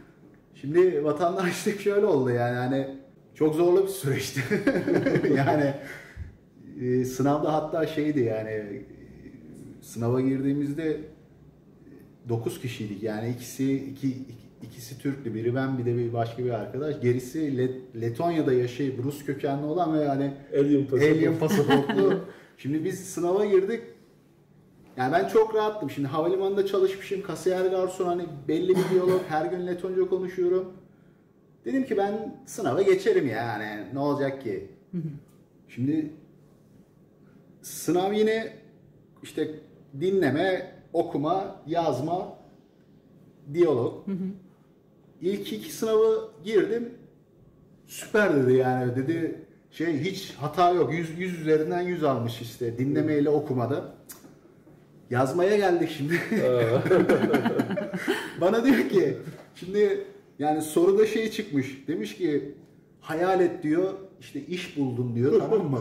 Şimdi 0.55 1.05
vatandaşlık 1.05 1.81
şöyle 1.81 2.07
oldu 2.07 2.31
yani 2.31 2.57
hani 2.57 2.96
çok 3.35 3.55
zorlu 3.55 3.83
bir 3.83 3.88
süreçti. 3.88 4.40
yani 5.37 5.74
e, 6.81 7.05
sınavda 7.05 7.53
hatta 7.53 7.87
şeydi 7.87 8.20
yani 8.20 8.50
e, 8.50 8.85
sınava 9.83 10.20
girdiğimizde 10.20 11.00
9 12.29 12.61
kişiydik 12.61 13.03
yani 13.03 13.31
ikisi 13.31 13.74
iki, 13.74 14.09
iki- 14.09 14.43
ikisi 14.64 14.98
Türktü 14.98 15.35
biri 15.35 15.55
ben 15.55 15.79
bir 15.79 15.85
de 15.85 15.96
bir 15.96 16.12
başka 16.12 16.44
bir 16.44 16.50
arkadaş 16.50 17.00
gerisi 17.00 17.38
Let- 17.59 18.00
Letonya'da 18.00 18.53
yaşayıp 18.53 19.05
Rus 19.05 19.24
kökenli 19.24 19.64
olan 19.66 19.94
ve 19.98 20.05
yani 20.05 20.35
Alien 20.59 20.85
pasaport. 20.87 21.11
Alien 21.11 21.38
pasaportlu. 21.38 22.20
Şimdi 22.59 22.85
biz 22.85 23.00
sınava 23.05 23.44
girdik. 23.44 23.83
Yani 24.96 25.12
ben 25.12 25.29
çok 25.29 25.55
rahattım. 25.55 25.90
Şimdi 25.90 26.09
havalimanında 26.09 26.66
çalışmışım. 26.66 27.22
Kasiyer 27.22 27.66
garson 27.66 28.07
hani 28.07 28.22
belli 28.48 28.68
bir 28.68 28.90
diyalog. 28.90 29.20
Her 29.29 29.46
gün 29.46 29.66
Letonca 29.66 30.09
konuşuyorum. 30.09 30.72
Dedim 31.64 31.85
ki 31.85 31.96
ben 31.96 32.37
sınava 32.46 32.83
geçerim 32.83 33.27
yani. 33.29 33.85
Ne 33.92 33.98
olacak 33.98 34.42
ki? 34.42 34.68
Şimdi 35.68 36.11
sınav 37.62 38.12
yine 38.12 38.53
işte 39.22 39.50
dinleme, 40.00 40.72
okuma, 40.92 41.57
yazma, 41.66 42.38
diyalog. 43.55 44.07
İlk 45.20 45.53
iki 45.53 45.72
sınavı 45.72 46.29
girdim. 46.44 46.88
Süper 47.87 48.37
dedi 48.37 48.53
yani 48.53 48.96
dedi 48.96 49.44
şey 49.70 50.00
hiç 50.00 50.35
hata 50.35 50.70
yok. 50.70 50.92
100, 50.92 51.18
100 51.18 51.40
üzerinden 51.40 51.81
100 51.81 52.05
almış 52.05 52.40
işte 52.40 52.79
dinlemeyle 52.79 53.31
okumada. 53.31 53.94
Yazmaya 55.11 55.57
geldik 55.57 55.90
şimdi. 55.96 56.20
Bana 58.40 58.64
diyor 58.64 58.88
ki 58.88 59.16
şimdi 59.55 60.05
yani 60.38 60.62
soruda 60.62 61.07
şey 61.07 61.31
çıkmış. 61.31 61.85
Demiş 61.88 62.16
ki 62.16 62.55
hayal 63.00 63.40
et 63.40 63.62
diyor 63.62 63.94
işte 64.20 64.40
iş 64.46 64.77
buldun 64.77 65.14
diyor 65.14 65.40
tamam 65.40 65.70
mı? 65.70 65.81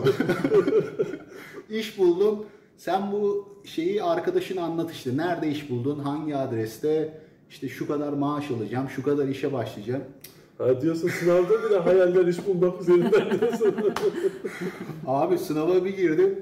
iş 1.70 1.98
buldun. 1.98 2.46
Sen 2.76 3.12
bu 3.12 3.48
şeyi 3.64 4.02
arkadaşına 4.02 4.62
anlat 4.62 4.92
işte. 4.92 5.16
Nerede 5.16 5.48
iş 5.48 5.70
buldun? 5.70 5.98
Hangi 5.98 6.36
adreste? 6.36 7.20
İşte 7.50 7.68
şu 7.68 7.88
kadar 7.88 8.12
maaş 8.12 8.50
alacağım, 8.50 8.88
şu 8.88 9.02
kadar 9.02 9.28
işe 9.28 9.52
başlayacağım. 9.52 10.02
ha 10.58 10.80
diyorsun 10.80 11.08
sınavda 11.08 11.62
bile 11.64 11.78
hayaller 11.78 12.26
iş 12.26 12.46
bulmak 12.46 12.80
üzerinden 12.80 13.40
diyorsun. 13.40 13.74
Abi 15.06 15.38
sınava 15.38 15.84
bir 15.84 15.96
girdim. 15.96 16.38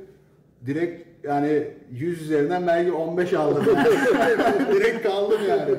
Direkt 0.67 1.25
yani 1.25 1.67
100 1.91 2.23
üzerinden 2.23 2.67
belki 2.67 2.93
15 2.93 3.33
aldım 3.33 3.65
yani. 3.77 3.89
Direkt 4.75 5.03
kaldım 5.03 5.41
yani. 5.49 5.75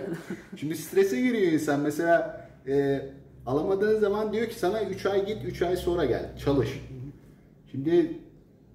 Şimdi 0.55 0.75
strese 0.75 1.21
giriyor 1.21 1.51
insan. 1.51 1.79
Mesela 1.79 2.47
e, 2.67 3.01
alamadığın 3.45 3.99
zaman 3.99 4.33
diyor 4.33 4.47
ki 4.47 4.59
sana 4.59 4.83
3 4.83 5.05
ay 5.05 5.25
git 5.25 5.37
3 5.45 5.61
ay 5.61 5.77
sonra 5.77 6.05
gel 6.05 6.37
çalış. 6.37 6.81
Şimdi 7.71 8.19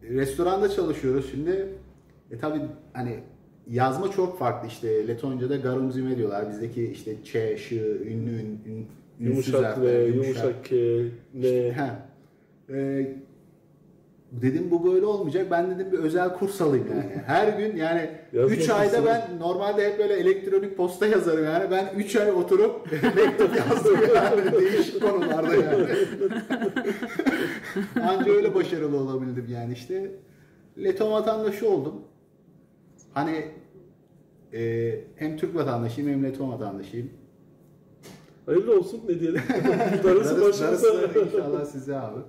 restoranda 0.03 0.69
çalışıyoruz 0.69 1.31
şimdi. 1.31 1.69
E 2.31 2.39
tabi 2.39 2.61
hani 2.93 3.21
yazma 3.71 4.11
çok 4.11 4.39
farklı 4.39 4.69
işte 4.69 5.09
Letonca'da 5.09 5.57
garumzime 5.57 6.17
diyorlar. 6.17 6.51
Bizdeki 6.51 6.87
işte 6.87 7.15
ç, 7.25 7.33
ş, 7.61 7.77
ünlü, 7.81 8.31
ün, 8.31 8.61
ün, 8.67 8.87
yumuşak 9.21 9.83
ve 9.83 10.05
yumuşak 10.05 10.65
K, 10.65 10.77
ne. 11.35 11.49
He. 11.49 11.91
Ee, 12.71 13.17
dedim 14.33 14.71
bu 14.71 14.93
böyle 14.93 15.07
olmayacak. 15.07 15.47
Ben 15.51 15.71
dedim 15.71 15.93
bir 15.93 15.99
özel 15.99 16.35
kurs 16.35 16.61
alayım 16.61 16.87
yani. 16.91 17.23
Her 17.27 17.59
gün 17.59 17.77
yani 17.77 18.11
Yazma 18.33 18.57
3 18.57 18.71
ayda 18.71 19.07
ben 19.07 19.39
normalde 19.41 19.87
hep 19.87 19.99
böyle 19.99 20.15
elektronik 20.15 20.77
posta 20.77 21.07
yazarım 21.07 21.45
yani. 21.45 21.71
Ben 21.71 21.89
3 21.97 22.17
ay 22.17 22.31
oturup 22.33 22.93
mektup 23.17 23.57
yazdım 23.57 23.99
yani. 24.15 24.53
Değişik 24.53 25.03
konularda 25.03 25.55
yani. 25.55 25.87
Anca 28.09 28.33
öyle 28.33 28.55
başarılı 28.55 28.97
olabildim 28.97 29.47
yani 29.53 29.73
işte. 29.73 30.11
Leton 30.79 31.13
vatandaşı 31.13 31.71
oldum. 31.71 31.95
Hani 33.15 33.45
e, 34.53 34.95
hem 35.17 35.37
Türk 35.37 35.55
vatandaşıyım 35.55 36.11
hem 36.11 36.25
Leton 36.25 36.51
vatandaşıyım. 36.53 37.11
Hayırlı 38.47 38.79
olsun 38.79 39.01
ne 39.09 39.21
diyelim. 39.21 39.41
Darısı 40.05 40.05
Darısı- 40.05 40.41
başımıza. 40.43 40.95
darısı 41.03 41.19
inşallah 41.21 41.65
size 41.65 41.97
abi. 41.97 42.21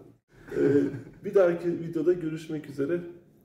Ee, 0.58 0.60
bir 1.26 1.36
dahaki 1.36 1.80
videoda 1.80 2.14
görüşmek 2.14 2.70
üzere. 2.70 3.00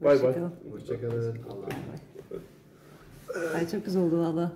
Bay 0.04 0.22
bay. 0.22 0.26
Hoşçakalın. 0.28 0.52
Hoşçakalın. 0.72 1.37
Allah'a 1.50 1.68
emanet. 1.70 3.54
Ay 3.54 3.68
çok 3.68 3.84
güzel 3.84 4.02
oldu 4.02 4.18
valla. 4.18 4.52